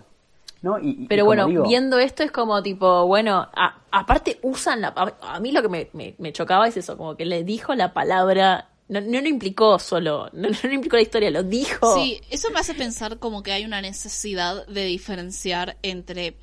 [0.61, 4.89] No, y, Pero bueno, digo- viendo esto es como tipo, bueno, a- aparte usan la...
[4.95, 7.73] A, a mí lo que me, me- me chocaba es eso, como que le dijo
[7.75, 8.67] la palabra...
[8.89, 11.95] No, no lo implicó solo, no, no lo implicó la historia, lo dijo.
[11.95, 16.35] Sí, eso me hace pensar como que hay una necesidad de diferenciar entre...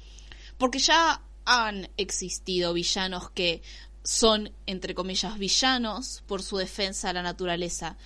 [0.57, 3.63] Porque ya han existido villanos que
[4.03, 7.97] son, entre comillas, villanos por su defensa a la naturaleza.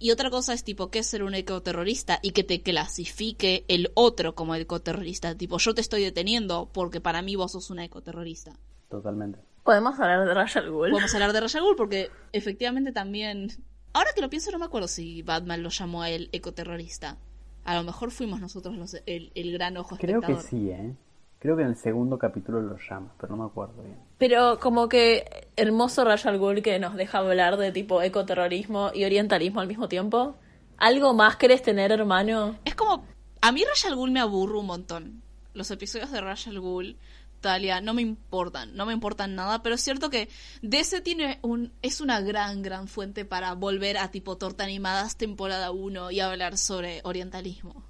[0.00, 3.90] Y otra cosa es tipo que es ser un ecoterrorista y que te clasifique el
[3.94, 5.34] otro como ecoterrorista.
[5.34, 8.52] Tipo, yo te estoy deteniendo porque para mí vos sos una ecoterrorista.
[8.88, 9.40] Totalmente.
[9.64, 10.90] Podemos hablar de Raya al Ghul.
[10.90, 13.50] Podemos hablar de Ra's al Ghul porque efectivamente también...
[13.92, 17.18] Ahora que lo pienso no me acuerdo si Batman lo llamó a él ecoterrorista.
[17.64, 20.42] A lo mejor fuimos nosotros los, el, el gran ojo Creo que espectador.
[20.42, 20.94] sí, ¿eh?
[21.40, 23.96] Creo que en el segundo capítulo lo llama, pero no me acuerdo bien.
[24.18, 29.60] Pero como que hermoso Rayal Ghul que nos deja hablar de tipo ecoterrorismo y orientalismo
[29.60, 30.34] al mismo tiempo.
[30.78, 32.58] ¿Algo más querés tener, hermano?
[32.64, 33.04] Es como.
[33.40, 35.22] A mí Rayal Ghul me aburre un montón.
[35.54, 36.96] Los episodios de Rayal Ghul,
[37.40, 38.76] Talia, no me importan.
[38.76, 39.62] No me importan nada.
[39.62, 40.28] Pero es cierto que
[40.62, 41.72] DC tiene un.
[41.82, 46.58] Es una gran, gran fuente para volver a tipo torta animadas temporada 1 y hablar
[46.58, 47.84] sobre orientalismo.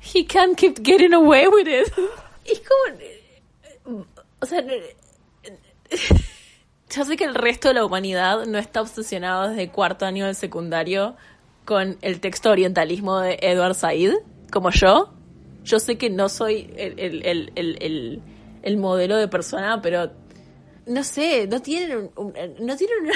[0.00, 1.92] He can't keep getting away with it.
[2.44, 2.62] Es
[3.84, 4.06] como.
[4.40, 4.62] O sea.
[6.94, 10.34] Yo sé que el resto de la humanidad no está obsesionado desde cuarto año del
[10.34, 11.16] secundario
[11.64, 14.12] con el texto orientalismo de Edward Said,
[14.50, 15.10] como yo.
[15.64, 18.22] Yo sé que no soy el, el, el, el,
[18.62, 20.10] el modelo de persona, pero
[20.86, 23.14] no sé, no tienen, un, no tienen una,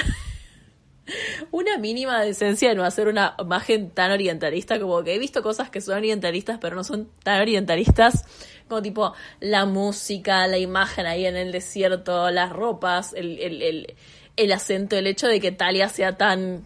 [1.51, 5.69] una, mínima decencia de no hacer una imagen tan orientalista, como que he visto cosas
[5.69, 8.25] que son orientalistas, pero no son tan orientalistas,
[8.67, 13.95] como tipo la música, la imagen ahí en el desierto, las ropas, el, el, el,
[14.35, 16.65] el acento, el hecho de que Talia sea tan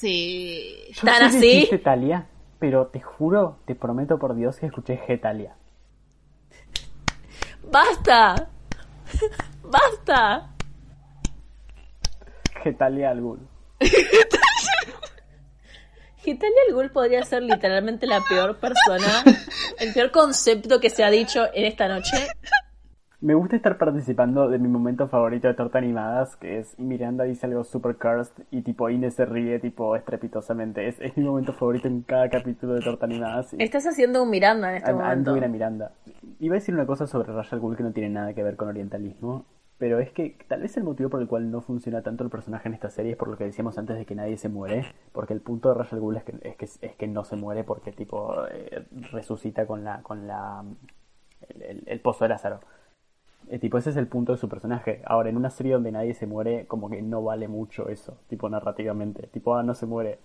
[0.00, 0.76] Sí.
[0.94, 1.68] Yo ¿Tan así?
[1.84, 2.26] Thalia,
[2.58, 5.54] pero te juro, te prometo por Dios que escuché Getalia.
[7.70, 8.48] ¡Basta!
[9.62, 10.54] ¡Basta!
[12.62, 13.48] Getalia algún.
[16.16, 19.24] Gitalia el Ghul podría ser literalmente la peor persona,
[19.78, 22.16] el peor concepto que se ha dicho en esta noche.
[23.22, 27.44] Me gusta estar participando de mi momento favorito de torta animadas, que es Miranda dice
[27.44, 30.88] algo super cursed y tipo Inés se ríe tipo estrepitosamente.
[30.88, 33.52] Es, es mi momento favorito en cada capítulo de torta animadas.
[33.52, 35.30] y Estás haciendo un Miranda en este I'm- I'm momento.
[35.32, 35.92] doing a Miranda.
[36.38, 38.68] Iba a decir una cosa sobre Rayal Ghul que no tiene nada que ver con
[38.68, 39.44] orientalismo,
[39.80, 42.68] pero es que tal vez el motivo por el cual no funciona tanto el personaje
[42.68, 45.32] en esta serie es por lo que decíamos antes de que nadie se muere, porque
[45.34, 47.90] el punto de Rayal Ghul es que, es que, es que no se muere porque
[47.90, 50.64] tipo eh, resucita con la con la
[51.86, 52.60] el pozo de Lázaro.
[53.48, 55.02] Eh, tipo, ese es el punto de su personaje.
[55.04, 58.48] Ahora, en una serie donde nadie se muere, como que no vale mucho eso, tipo
[58.48, 59.26] narrativamente.
[59.28, 60.18] Tipo, ah, no se muere,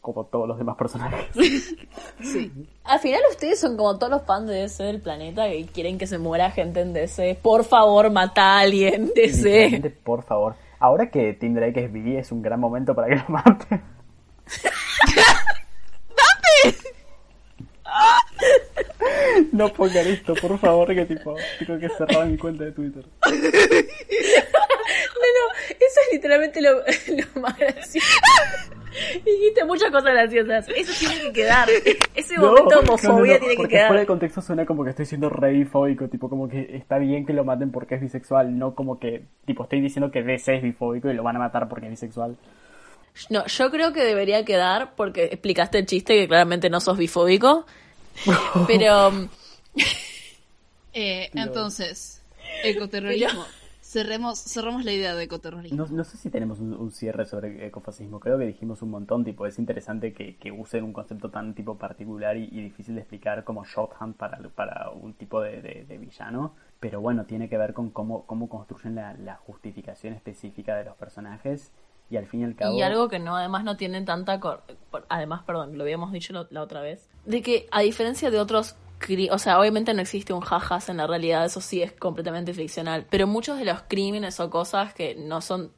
[0.00, 1.26] como todos los demás personajes.
[2.84, 6.06] Al final ustedes son como todos los fans de DC del planeta que quieren que
[6.06, 7.38] se muera gente en DC.
[7.42, 9.94] Por favor, mata a alguien, DC.
[10.02, 10.56] Por favor.
[10.78, 13.82] Ahora que Tim Drake es bi, es un gran momento para que lo mate.
[19.52, 23.04] No pongan esto, por favor, que tipo, tengo que cerrar mi cuenta de Twitter.
[25.20, 26.70] No, no, eso es literalmente lo,
[27.34, 28.06] lo más gracioso.
[29.24, 30.68] Dijiste muchas cosas graciosas.
[30.68, 31.68] Eso tiene que quedar.
[32.14, 33.88] Ese momento de homofobia tiene que quedar.
[33.88, 37.24] fuera de contexto suena como que estoy siendo re bifóbico, tipo como que está bien
[37.24, 40.62] que lo maten porque es bisexual, no como que, tipo, estoy diciendo que DC es
[40.62, 42.36] bifóbico y lo van a matar porque es bisexual.
[43.28, 47.66] No, yo creo que debería quedar porque explicaste el chiste que claramente no sos bifóbico.
[48.66, 49.28] Pero mm,
[50.92, 52.20] Eh, entonces,
[52.64, 53.44] ecoterrorismo.
[53.80, 55.84] Cerremos, cerremos la idea de ecoterrorismo.
[55.84, 59.24] No, no sé si tenemos un, un cierre sobre ecofascismo, creo que dijimos un montón,
[59.24, 63.00] tipo, es interesante que, que usen un concepto tan tipo particular y, y difícil de
[63.00, 67.56] explicar como shorthand para, para un tipo de, de- de villano, pero bueno, tiene que
[67.58, 71.70] ver con cómo, cómo construyen la, la justificación específica de los personajes
[72.10, 72.76] y al fin y al cabo...
[72.76, 74.40] Y algo que no, además no tienen tanta...
[74.40, 74.64] cor-
[75.08, 77.08] Además, perdón, lo habíamos dicho la, otra vez.
[77.24, 78.76] De que a diferencia de otros...
[79.30, 83.06] O sea, obviamente no existe un jajas en la realidad, eso sí es completamente ficcional.
[83.08, 85.72] Pero muchos de los crímenes o cosas que no son...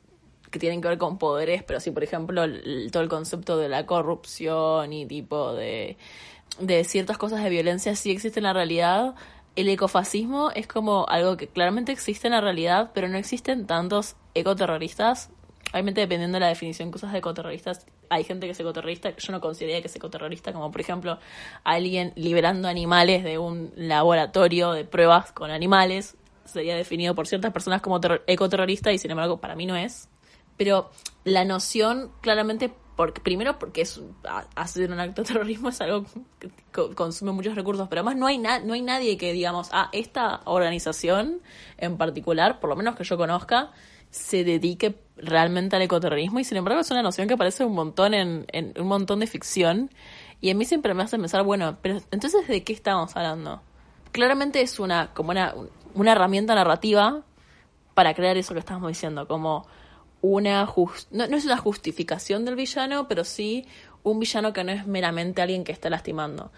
[0.51, 3.68] que tienen que ver con poderes, pero sí, por ejemplo, el- todo el concepto de
[3.68, 5.97] la corrupción y tipo de...
[6.59, 9.14] de ciertas cosas de violencia sí existe en la realidad.
[9.55, 14.16] El ecofascismo es como algo que claramente existe en la realidad, pero no existen tantos
[14.35, 15.28] ecoterroristas
[15.73, 19.33] Obviamente dependiendo de la definición que usas de ecoterroristas, hay gente que es ecoterrorista, yo
[19.33, 21.18] no consideraría que es ecoterrorista, como por ejemplo
[21.64, 27.81] alguien liberando animales de un laboratorio de pruebas con animales, sería definido por ciertas personas
[27.81, 30.09] como terror- ecoterrorista y sin embargo para mí no es.
[30.59, 30.91] Pero
[31.25, 34.01] la noción claramente, porque, primero porque es
[34.55, 36.05] hacer un acto de terrorismo es algo
[36.39, 39.70] que co- consume muchos recursos, pero además no hay, na- no hay nadie que digamos,
[39.73, 41.41] ah, esta organización
[41.79, 43.70] en particular, por lo menos que yo conozca,
[44.13, 48.15] se dedique realmente al ecoterrorismo y sin embargo es una noción que aparece un montón
[48.15, 49.91] en, en un montón de ficción
[50.41, 53.63] y a mí siempre me hace pensar, bueno, pero entonces ¿de qué estamos hablando?
[54.13, 55.55] Claramente es una como una,
[55.95, 57.25] una herramienta narrativa
[57.95, 59.67] para crear eso que estamos diciendo, como
[60.21, 63.67] una jus- no, no es una justificación del villano, pero sí
[64.03, 66.53] un villano que no es meramente alguien que está lastimando.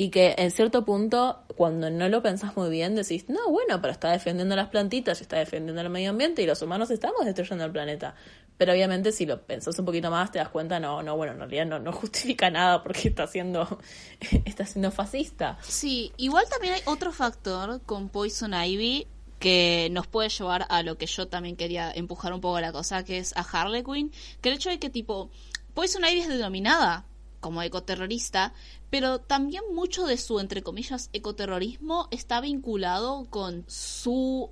[0.00, 3.92] Y que en cierto punto, cuando no lo pensás muy bien, decís, no, bueno, pero
[3.92, 7.70] está defendiendo las plantitas, está defendiendo el medio ambiente y los humanos estamos destruyendo el
[7.70, 8.14] planeta.
[8.56, 11.40] Pero obviamente si lo pensás un poquito más te das cuenta, no, no, bueno, en
[11.40, 13.78] realidad no, no justifica nada porque está siendo,
[14.46, 15.58] está siendo fascista.
[15.60, 19.06] Sí, igual también hay otro factor con Poison Ivy
[19.38, 23.04] que nos puede llevar a lo que yo también quería empujar un poco la cosa,
[23.04, 25.28] que es a Harley Quinn, que el hecho de que tipo
[25.74, 27.04] Poison Ivy es denominada
[27.40, 28.52] como ecoterrorista,
[28.90, 34.50] pero también mucho de su, entre comillas, ecoterrorismo está vinculado con su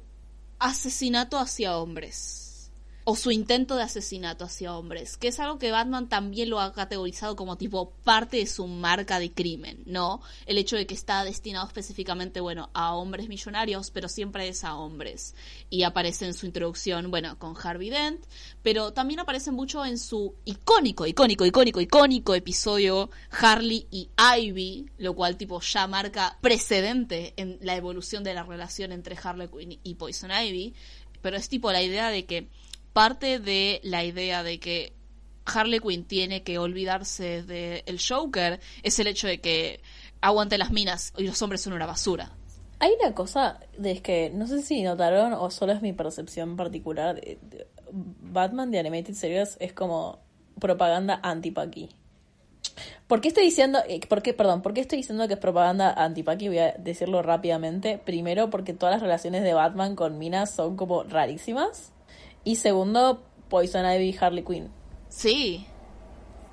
[0.59, 2.48] asesinato hacia hombres
[3.11, 6.75] o su intento de asesinato hacia hombres, que es algo que Batman también lo ha
[6.75, 10.21] categorizado como tipo parte de su marca de crimen, ¿no?
[10.45, 14.77] El hecho de que está destinado específicamente, bueno, a hombres millonarios, pero siempre es a
[14.77, 15.35] hombres.
[15.71, 18.27] Y aparece en su introducción, bueno, con Harvey Dent,
[18.63, 25.15] pero también aparece mucho en su icónico, icónico, icónico, icónico episodio Harley y Ivy, lo
[25.15, 29.95] cual tipo ya marca precedente en la evolución de la relación entre Harley Quinn y
[29.95, 30.75] Poison Ivy,
[31.23, 32.49] pero es tipo la idea de que
[32.99, 34.93] parte de la idea de que
[35.47, 39.81] Harley Quinn tiene que olvidarse del el Joker es el hecho de que
[40.21, 42.33] aguante las minas y los hombres son una basura.
[42.81, 47.21] Hay una cosa de que no sé si notaron o solo es mi percepción particular.
[47.93, 50.19] Batman de Animated Series es como
[50.59, 51.91] propaganda anti-Paki.
[53.07, 56.49] ¿Por qué estoy diciendo, eh, por qué, perdón, estoy diciendo que es propaganda anti-Paki?
[56.49, 57.97] Voy a decirlo rápidamente.
[57.97, 61.93] Primero, porque todas las relaciones de Batman con minas son como rarísimas.
[62.49, 64.71] Y segundo, Poison Ivy y Harley Quinn.
[65.11, 65.67] Sí.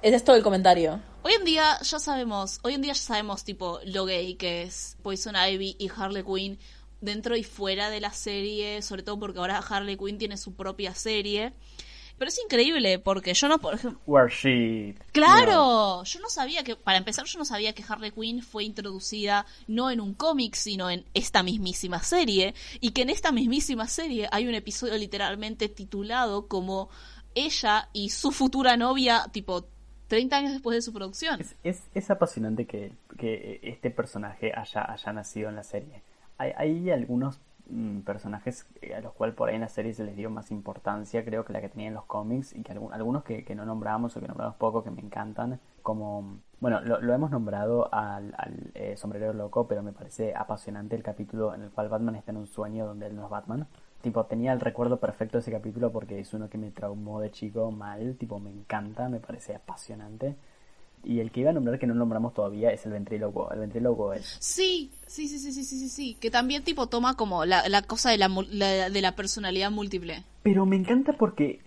[0.02, 1.02] Ese es todo el comentario.
[1.24, 4.98] Hoy en día ya sabemos, hoy en día ya sabemos tipo lo gay que es
[5.04, 6.60] Poison Ivy y Harley Quinn
[7.00, 10.93] dentro y fuera de la serie, sobre todo porque ahora Harley Quinn tiene su propia
[10.93, 11.54] serie.
[12.18, 13.99] Pero es increíble porque yo no, por ejemplo...
[14.05, 14.95] Where she...
[15.11, 19.45] Claro, yo no sabía que, para empezar, yo no sabía que Harley Quinn fue introducida
[19.68, 24.30] no en un cómic, sino en esta mismísima serie, y que en esta mismísima serie
[24.32, 26.89] hay un episodio literalmente titulado como
[27.34, 29.68] ella y su futura novia, tipo
[30.07, 31.41] 30 años después de su producción.
[31.63, 36.01] Es, es, apasionante que, que, este personaje haya, haya nacido en la serie.
[36.38, 37.39] Hay, hay algunos
[38.05, 41.26] personajes eh, a los cuales por ahí en la serie se les dio más importancia,
[41.26, 44.22] creo que la que tenía en los cómics, y que algunos que, no nombramos o
[44.22, 48.34] que nombramos poco, que me encantan, como, bueno, lo, hemos nombrado al,
[48.74, 52.38] eh, sombrero loco, pero me parece apasionante el capítulo en el cual Batman está en
[52.38, 53.68] un sueño donde él no es Batman.
[54.01, 57.32] Tipo, tenía el recuerdo perfecto de ese capítulo porque es uno que me traumó de
[57.32, 60.36] chico mal, tipo, me encanta, me parece apasionante.
[61.06, 63.51] Y el que iba a nombrar que no nombramos todavía es el ventrílogo.
[63.51, 64.38] El ventrílogo es.
[64.39, 66.18] Sí, sí, sí, sí, sí, sí, sí.
[66.20, 68.30] Que también tipo toma como la, cosa de la,
[68.89, 70.24] de la personalidad múltiple.
[70.43, 71.60] Pero me encanta porque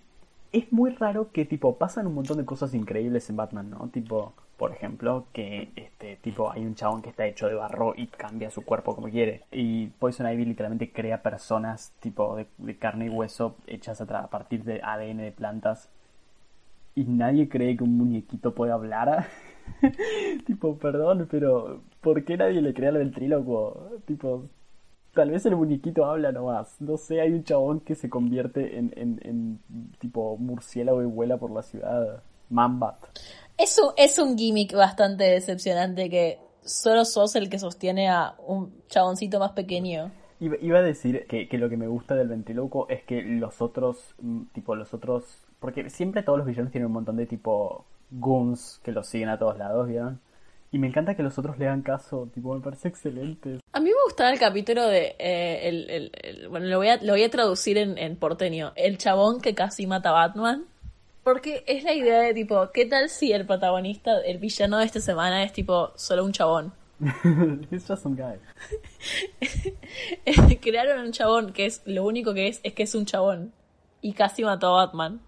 [0.51, 3.89] es muy raro que tipo pasan un montón de cosas increíbles en Batman, ¿no?
[3.89, 8.07] Tipo, por ejemplo, que este tipo hay un chabón que está hecho de barro y
[8.07, 9.43] cambia su cuerpo como quiere.
[9.51, 14.27] Y Poison Ivy literalmente crea personas tipo de, de carne y hueso hechas a, a
[14.27, 15.89] partir de ADN de plantas
[16.99, 19.25] y nadie cree que un muñequito puede hablar.
[20.45, 24.01] tipo, perdón, pero ¿por qué nadie le cree al ventríloco?
[24.05, 24.43] Tipo,
[25.13, 26.75] tal vez el muñequito habla nomás.
[26.81, 29.59] No sé, hay un chabón que se convierte en, en, en
[29.99, 32.21] tipo murciélago y vuela por la ciudad.
[32.49, 32.97] Mambat.
[33.57, 39.39] Eso es un gimmick bastante decepcionante que solo sos el que sostiene a un chaboncito
[39.39, 40.11] más pequeño.
[40.41, 44.15] Iba, a decir que, que, lo que me gusta del ventríloco es que los otros,
[44.21, 48.79] mm, tipo, los otros porque siempre todos los villanos tienen un montón de tipo goons
[48.83, 50.19] que los siguen a todos lados, ¿vieron?
[50.71, 53.59] Y me encanta que los otros le hagan caso, tipo, me parece excelente.
[53.73, 55.15] A mí me gustaba el capítulo de.
[55.17, 58.71] Eh, el, bueno, lo voy, a, lo voy a traducir en, en porteño.
[58.75, 60.65] El chabón que casi mata a Batman.
[61.23, 64.99] Porque es la idea de tipo, ¿qué tal si el protagonista, el villano de esta
[64.99, 66.73] semana es tipo solo un chabón?
[67.71, 68.37] It's just some guy.
[70.61, 73.53] Crearon un chabón que es lo único que es es que es un chabón
[74.01, 75.21] y casi mató a Batman.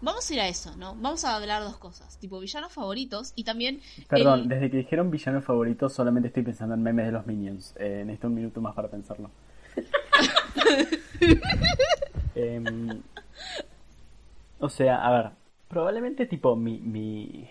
[0.00, 0.94] Vamos a ir a eso, ¿no?
[0.94, 3.80] Vamos a hablar dos cosas, tipo villanos favoritos y también...
[4.08, 7.74] Perdón, desde que dijeron villanos favoritos solamente estoy pensando en memes de los Minions.
[7.78, 9.30] Eh, necesito un minuto más para pensarlo.
[12.34, 13.02] Em,
[14.60, 15.30] o sea, a ver,
[15.66, 17.48] probablemente tipo mi, mi,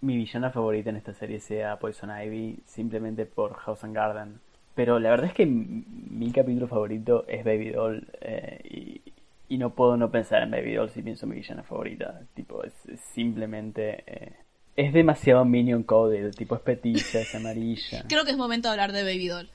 [0.00, 4.40] mi villana favorita en esta serie sea Poison Ivy, simplemente por House and Garden.
[4.74, 9.02] Pero la verdad es que mi capítulo favorito es Baby Doll eh, y,
[9.48, 12.20] y no puedo no pensar en Baby Doll si pienso en mi villana favorita.
[12.34, 12.72] Tipo, es,
[13.12, 14.04] simplemente...
[14.06, 14.32] Eh,
[14.76, 18.04] es demasiado minion coded, tipo es petiza, es amarilla.
[18.08, 19.48] Creo que es momento de hablar de Baby Doll.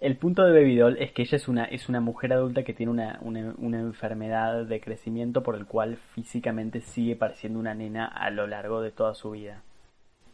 [0.00, 2.72] El punto de Baby Doll es que ella es una, es una mujer adulta que
[2.72, 8.06] tiene una, una, una enfermedad de crecimiento por el cual físicamente sigue pareciendo una nena
[8.06, 9.62] a lo largo de toda su vida.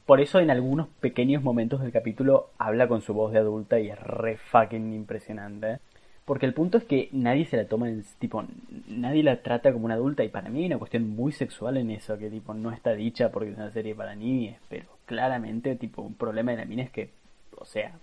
[0.09, 3.91] Por eso en algunos pequeños momentos del capítulo habla con su voz de adulta y
[3.91, 5.81] es re fucking impresionante.
[6.29, 8.45] Porque el punto es que nadie se la toma en tipo,
[8.87, 11.91] nadie la trata como una adulta y para mí hay una cuestión muy sexual en
[11.91, 16.03] eso, que tipo no está dicha porque es una serie para niños, pero claramente tipo
[16.03, 17.09] un problema de la mina es que,
[17.57, 17.95] o sea,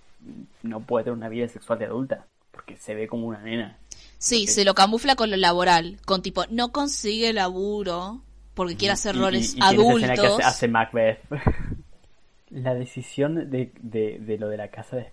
[0.64, 3.78] no puede tener una vida sexual de adulta, porque se ve como una nena.
[4.18, 8.24] Sí, se lo camufla con lo laboral, con tipo, no consigue laburo
[8.56, 10.38] porque quiere hacer roles adultos.
[10.40, 11.20] que hace, Macbeth.
[12.50, 15.04] la decisión de, de, de lo de la casa de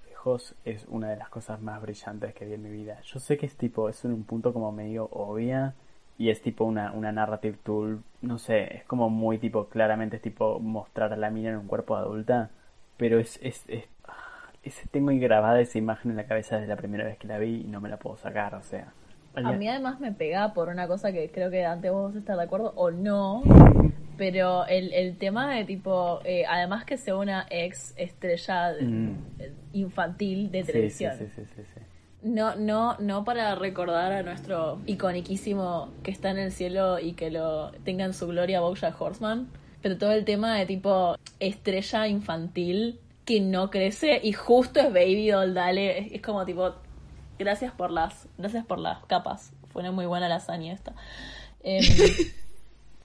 [0.65, 3.01] es una de las cosas más brillantes que vi en mi vida.
[3.03, 5.75] Yo sé que es tipo, es un punto como medio obvia
[6.19, 10.23] y es tipo una, una narrative tool, no sé, es como muy tipo, claramente es
[10.23, 12.51] tipo mostrar a la mina en un cuerpo adulta,
[12.97, 13.85] pero es, es, es,
[14.91, 17.65] tengo grabada esa imagen en la cabeza desde la primera vez que la vi y
[17.65, 18.93] no me la puedo sacar, o sea.
[19.35, 22.43] A mí además me pega por una cosa que creo que antes vos estás de
[22.43, 23.43] acuerdo o no,
[24.19, 29.15] pero el, el tema de tipo, eh, además que sea una ex estrella mm.
[29.73, 31.15] infantil de televisión.
[31.19, 31.81] Sí, sí, sí,
[32.23, 37.31] no, no, no para recordar a nuestro iconiquísimo que está en el cielo y que
[37.31, 39.49] lo tenga en su gloria Bojack Horseman,
[39.83, 45.31] pero todo el tema de tipo estrella infantil que no crece y justo es Baby
[45.31, 46.75] Doll, dale, es como tipo
[47.39, 49.53] Gracias por las, gracias por las capas.
[49.73, 50.95] Fue una muy buena lasaña esta.
[51.63, 51.85] Em,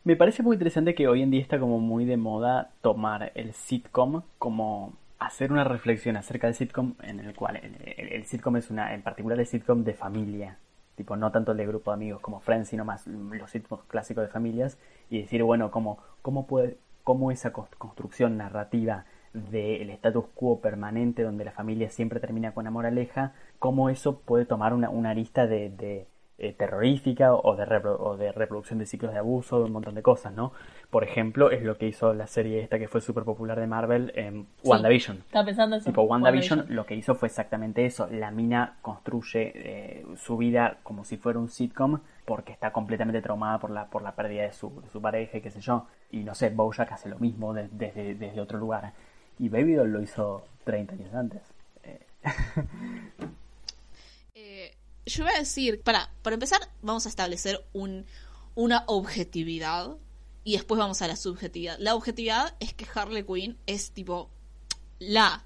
[0.08, 3.54] Me parece muy interesante que hoy en día está como muy de moda tomar el
[3.54, 8.94] sitcom como hacer una reflexión acerca del sitcom en el cual el, sitcom es una,
[8.94, 10.60] en particular el sitcom de familia,
[10.96, 14.24] tipo no tanto el de grupo de amigos como Friends, sino más los sitcoms clásicos
[14.24, 14.78] de familias
[15.10, 19.04] y decir, bueno, cómo, cómo puede, cómo esa construcción narrativa
[19.34, 24.46] del status quo permanente donde la familia siempre termina con amor aleja cómo eso puede
[24.46, 26.08] tomar una, una arista de,
[26.40, 27.64] eh, terrorífica o de,
[28.00, 30.54] o de reproducción de ciclos de abuso, de un montón de cosas, ¿no?
[30.92, 34.12] Por ejemplo, es lo que hizo la serie esta que fue súper popular de Marvel,
[34.16, 35.18] en WandaVision.
[35.18, 35.86] Estaba pensando eso.
[35.86, 38.08] Tipo, WandaVision, lo que hizo fue exactamente eso.
[38.12, 43.58] La mina construye eh, su vida como si fuera un sitcom porque está completamente traumada
[43.58, 45.88] por la, por la pérdida de su, de su pareja y qué sé yo.
[46.12, 48.94] Y no sé, Bojack hace lo mismo desde, desde otro lugar.
[49.40, 51.42] Y Baby Doll lo hizo 30 años antes.
[55.08, 58.06] Yo voy a decir, para, para empezar, vamos a establecer un,
[58.56, 59.96] una objetividad
[60.44, 61.78] y después vamos a la subjetividad.
[61.80, 64.30] La objetividad es que Harley Quinn es tipo
[65.00, 65.46] la,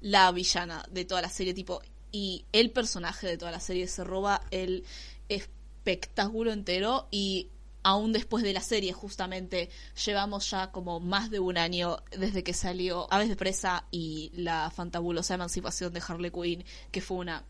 [0.00, 4.02] la villana de toda la serie, tipo, y el personaje de toda la serie se
[4.02, 4.84] roba el
[5.28, 7.50] espectáculo entero y
[7.84, 9.70] aún después de la serie justamente
[10.04, 14.72] llevamos ya como más de un año desde que salió Aves de Presa y la
[14.74, 17.44] fantabulosa emancipación de Harley Quinn, que fue una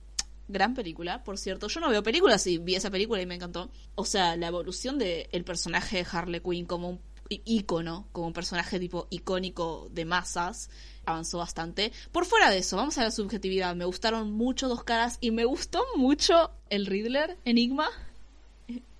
[0.48, 1.68] gran película, por cierto.
[1.68, 3.70] Yo no veo películas y vi esa película y me encantó.
[3.94, 8.32] O sea, la evolución del el personaje de Harley Quinn como un ícono, como un
[8.32, 10.70] personaje tipo icónico de masas,
[11.04, 11.92] avanzó bastante.
[12.12, 13.74] Por fuera de eso, vamos a la subjetividad.
[13.74, 17.88] Me gustaron mucho Dos Caras y me gustó mucho el Riddler, Enigma.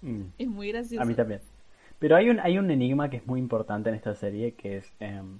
[0.03, 0.23] Mm.
[0.39, 1.03] Es muy gracioso.
[1.03, 1.41] A mí también.
[1.99, 4.93] Pero hay un, hay un enigma que es muy importante en esta serie, que es...
[5.01, 5.39] Em,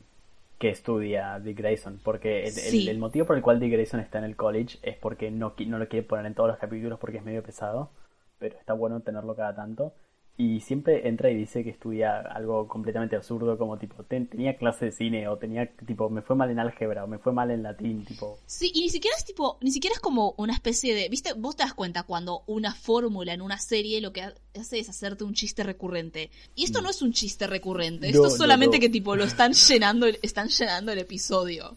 [0.59, 4.37] que estudia Dick Grayson, porque el, motivo por el cual Dick Grayson está en el
[4.37, 7.43] college es porque no, no lo quiere poner en todos los capítulos porque es medio
[7.43, 7.91] pesado,
[8.39, 9.93] pero está bueno tenerlo cada tanto.
[10.39, 14.93] Y siempre entra y dice que estudia algo completamente absurdo, como tipo, tenía clase de
[14.93, 18.05] cine, o tenía, tipo, me fue mal en álgebra, o me fue mal en latín,
[18.05, 18.39] tipo.
[18.45, 21.57] Sí, y ni siquiera es tipo, ni siquiera es como una especie de, viste, vos
[21.57, 25.33] te das cuenta cuando una fórmula en una serie lo que hace es hacerte un
[25.33, 26.31] chiste recurrente.
[26.55, 26.85] Y esto mm.
[26.85, 30.93] no es un chiste recurrente, esto es solamente que tipo lo están llenando, están llenando
[30.93, 31.77] el episodio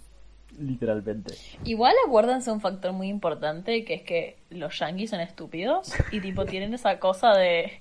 [0.60, 1.34] literalmente.
[1.64, 6.45] Igual acuérdense un factor muy importante que es que los yankees son estúpidos y tipo
[6.45, 7.72] tienen esa cosa de,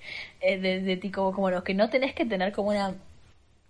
[0.41, 2.95] eh, de, de, tipo como los que no tenés que tener como una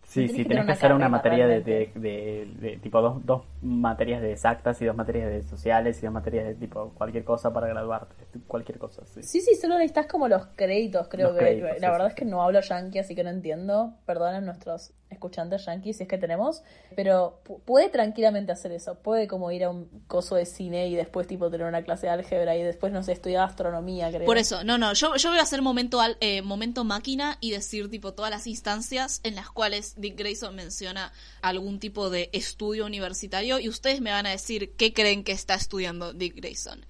[0.09, 4.81] Sí, sí, tenés que hacer una materia de, de, tipo dos, dos materias de exactas
[4.81, 8.15] y dos materias de sociales y dos materias de tipo cualquier cosa para graduarte,
[8.47, 9.23] cualquier cosa, sí.
[9.23, 11.77] Sí, sí, solo necesitas como los créditos, creo que.
[11.79, 13.93] la verdad es que no hablo yankee, así que no entiendo.
[14.07, 16.63] Perdonen nuestros escuchantes yankees si es que tenemos,
[16.95, 18.97] pero puede tranquilamente hacer eso.
[18.97, 22.13] Puede como ir a un coso de cine y después tipo tener una clase de
[22.13, 24.27] álgebra y después, no sé, estudiar astronomía, creo.
[24.27, 27.51] Por eso, no, no, yo, yo voy a hacer momento, al, eh, momento máquina y
[27.51, 31.13] decir tipo todas las instancias en las cuales Dick Grayson menciona
[31.43, 35.55] algún tipo de estudio universitario y ustedes me van a decir qué creen que está
[35.55, 36.85] estudiando Dick Grayson.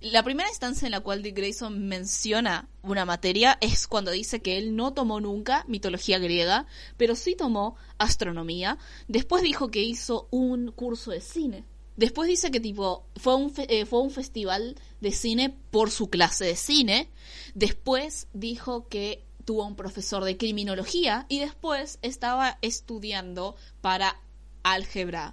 [0.00, 4.58] La primera instancia en la cual Dick Grayson menciona una materia es cuando dice que
[4.58, 6.66] él no tomó nunca mitología griega,
[6.96, 8.78] pero sí tomó astronomía.
[9.06, 11.64] Después dijo que hizo un curso de cine.
[11.98, 16.44] Después dice que tipo fue un, eh, fue un festival de cine por su clase
[16.44, 17.10] de cine.
[17.54, 24.16] Después dijo que tuvo un profesor de criminología y después estaba estudiando para
[24.62, 25.32] álgebra.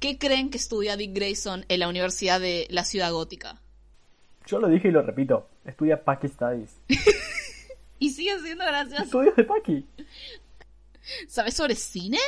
[0.00, 3.60] ¿Qué creen que estudia Dick Grayson en la Universidad de la Ciudad Gótica?
[4.46, 5.46] Yo lo dije y lo repito.
[5.66, 6.80] Estudia Paki Studies.
[7.98, 9.02] Y sigue siendo gracioso.
[9.02, 9.86] Estudios de Paki.
[11.28, 12.18] ¿Sabes sobre cine?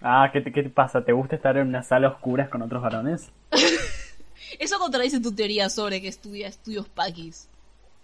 [0.00, 1.04] Ah, ¿qué te, ¿qué te pasa?
[1.04, 3.30] ¿Te gusta estar en una sala oscura con otros varones?
[4.58, 7.48] Eso contradice tu teoría sobre que estudia estudios paquis.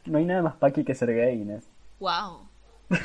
[0.07, 1.65] No hay nada más Paki que ser gay, Inés.
[2.01, 2.49] Wow.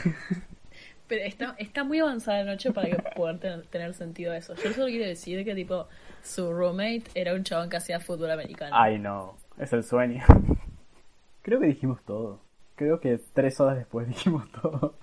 [1.07, 4.55] Pero está, está muy avanzada la noche para que poder tener, tener sentido eso.
[4.55, 5.87] Yo solo quiero decir que tipo
[6.23, 8.75] su roommate era un chabón que hacía fútbol americano.
[8.75, 9.37] Ay, no.
[9.59, 10.23] Es el sueño.
[11.43, 12.41] Creo que dijimos todo.
[12.75, 14.95] Creo que tres horas después dijimos todo.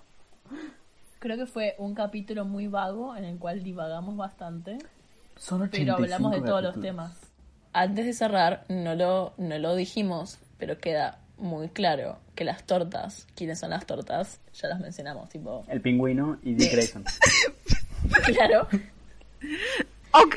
[1.20, 4.78] Creo que fue un capítulo muy vago en el cual divagamos bastante,
[5.36, 7.32] Son pero 85 hablamos de todos los temas.
[7.72, 13.26] Antes de cerrar, no lo, no lo dijimos, pero queda muy claro que las tortas,
[13.34, 14.40] ¿quiénes son las tortas?
[14.54, 15.64] Ya las mencionamos, tipo...
[15.68, 17.04] El pingüino y Dick Grayson.
[18.26, 18.66] Claro.
[20.10, 20.36] Ok.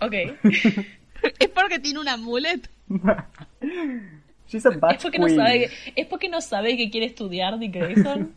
[0.00, 0.12] Ok.
[1.38, 2.68] es porque tiene una mulet.
[4.48, 7.74] She's a bad Es porque no sabe, es porque no sabe que quiere estudiar Dick
[7.74, 8.34] Grayson.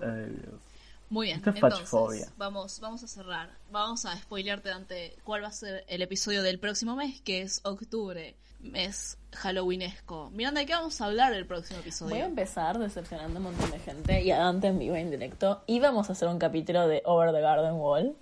[0.00, 0.60] Ay, Dios.
[1.08, 3.50] Muy bien, Esto es entonces vamos, vamos a cerrar.
[3.72, 7.60] Vamos a spoilearte ante cuál va a ser el episodio del próximo mes, que es
[7.64, 10.30] octubre, mes halloweenesco.
[10.30, 12.14] Miranda, ¿de qué vamos a hablar el próximo episodio?
[12.14, 15.00] Voy a empezar decepcionando a un montón de gente y a Dante en vivo e
[15.00, 15.62] indirecto.
[15.66, 18.16] Y vamos a hacer un capítulo de Over the Garden Wall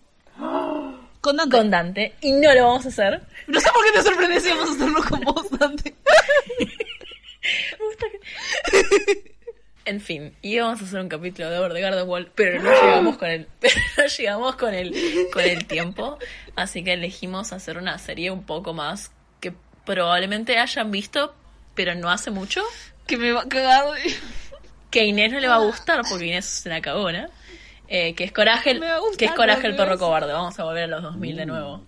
[1.20, 1.56] Con Dante.
[1.56, 3.22] con Dante y no lo vamos a hacer.
[3.46, 5.94] No sé por qué te sorprende si vamos a hacerlo con vos, Dante.
[9.88, 13.16] En fin, íbamos a hacer un capítulo de Over the Garden Wall, pero no llegamos
[13.16, 14.94] con el, pero no llegamos con el,
[15.32, 16.18] con el tiempo,
[16.56, 19.17] así que elegimos hacer una serie un poco más que
[19.88, 21.34] probablemente hayan visto,
[21.74, 22.62] pero no hace mucho,
[23.06, 23.84] que me va a cagar.
[24.90, 27.30] que a Inés no le va a gustar porque Inés es una cagona,
[27.88, 28.82] eh, que es Coraje, el-
[29.16, 30.32] que es Coraje el perro cobarde.
[30.32, 31.84] Vamos a volver a los 2000 de nuevo.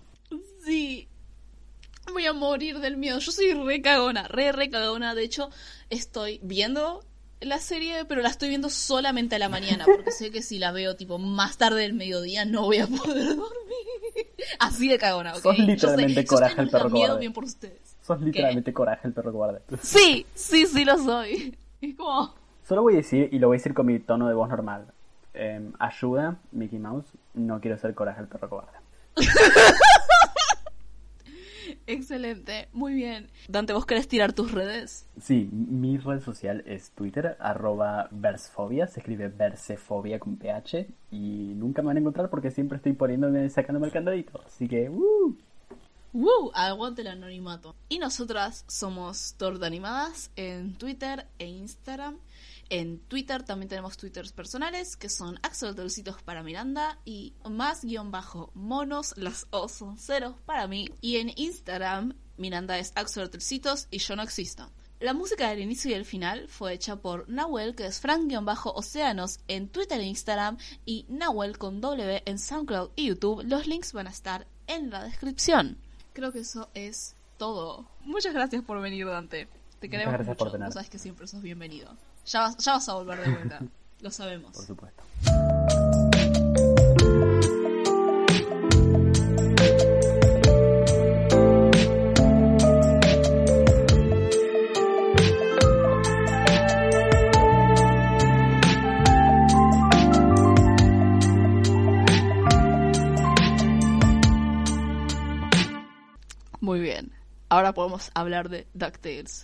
[0.65, 1.07] Sí.
[2.11, 3.19] Voy a morir del miedo.
[3.19, 5.13] Yo soy re cagona, re, re cagona.
[5.15, 5.49] De hecho,
[5.89, 7.03] estoy viendo
[7.39, 10.71] la serie, pero la estoy viendo solamente a la mañana, porque sé que si la
[10.71, 14.27] veo tipo más tarde del mediodía no voy a poder dormir.
[14.59, 15.41] Así de cagona, ¿ok?
[15.43, 17.19] Sos Yo sé, literalmente Coraje el perro miedo, cobarde.
[17.19, 17.90] bien por ustedes.
[18.17, 19.61] Sos literalmente coraje el perro cobarde.
[19.81, 21.57] Sí, sí, sí lo soy.
[21.81, 22.35] Es como...
[22.63, 24.85] Solo voy a decir, y lo voy a decir con mi tono de voz normal.
[25.33, 27.07] Em, ayuda, Mickey Mouse.
[27.33, 28.77] No quiero ser coraje el perro cobarde.
[31.87, 33.27] Excelente, muy bien.
[33.49, 35.07] Dante, ¿vos querés tirar tus redes?
[35.19, 41.81] Sí, mi red social es Twitter, arroba versfobia, se escribe versefobia con ph, y nunca
[41.81, 44.39] me van a encontrar porque siempre estoy poniéndome, sacándome el candadito.
[44.45, 45.35] Así que, ¡uh!
[46.13, 46.51] ¡Woo!
[46.53, 47.75] Aguante el anonimato.
[47.87, 52.19] Y nosotras somos Torta Animadas en Twitter e Instagram.
[52.69, 58.51] En Twitter también tenemos twitters personales que son axolotolcitos para Miranda y más guion bajo
[58.53, 60.89] monos, las O son ceros para mí.
[60.99, 64.69] Y en Instagram Miranda es axolotolcitos y yo no existo.
[64.99, 69.67] La música del inicio y el final fue hecha por Nahuel, que es Frank-Océanos en
[69.69, 73.43] Twitter e Instagram, y Nahuel con W en SoundCloud y YouTube.
[73.45, 75.77] Los links van a estar en la descripción.
[76.13, 77.85] Creo que eso es todo.
[78.01, 79.47] Muchas gracias por venir, Dante.
[79.79, 80.57] Te queremos gracias por mucho.
[80.57, 80.73] tener.
[80.73, 81.95] Sabes que siempre sos bienvenido.
[82.25, 83.59] Ya vas, ya vas a volver de vuelta.
[84.01, 84.51] Lo sabemos.
[84.51, 85.03] Por supuesto.
[106.71, 107.11] Muy bien.
[107.49, 109.43] Ahora podemos hablar de DuckTales.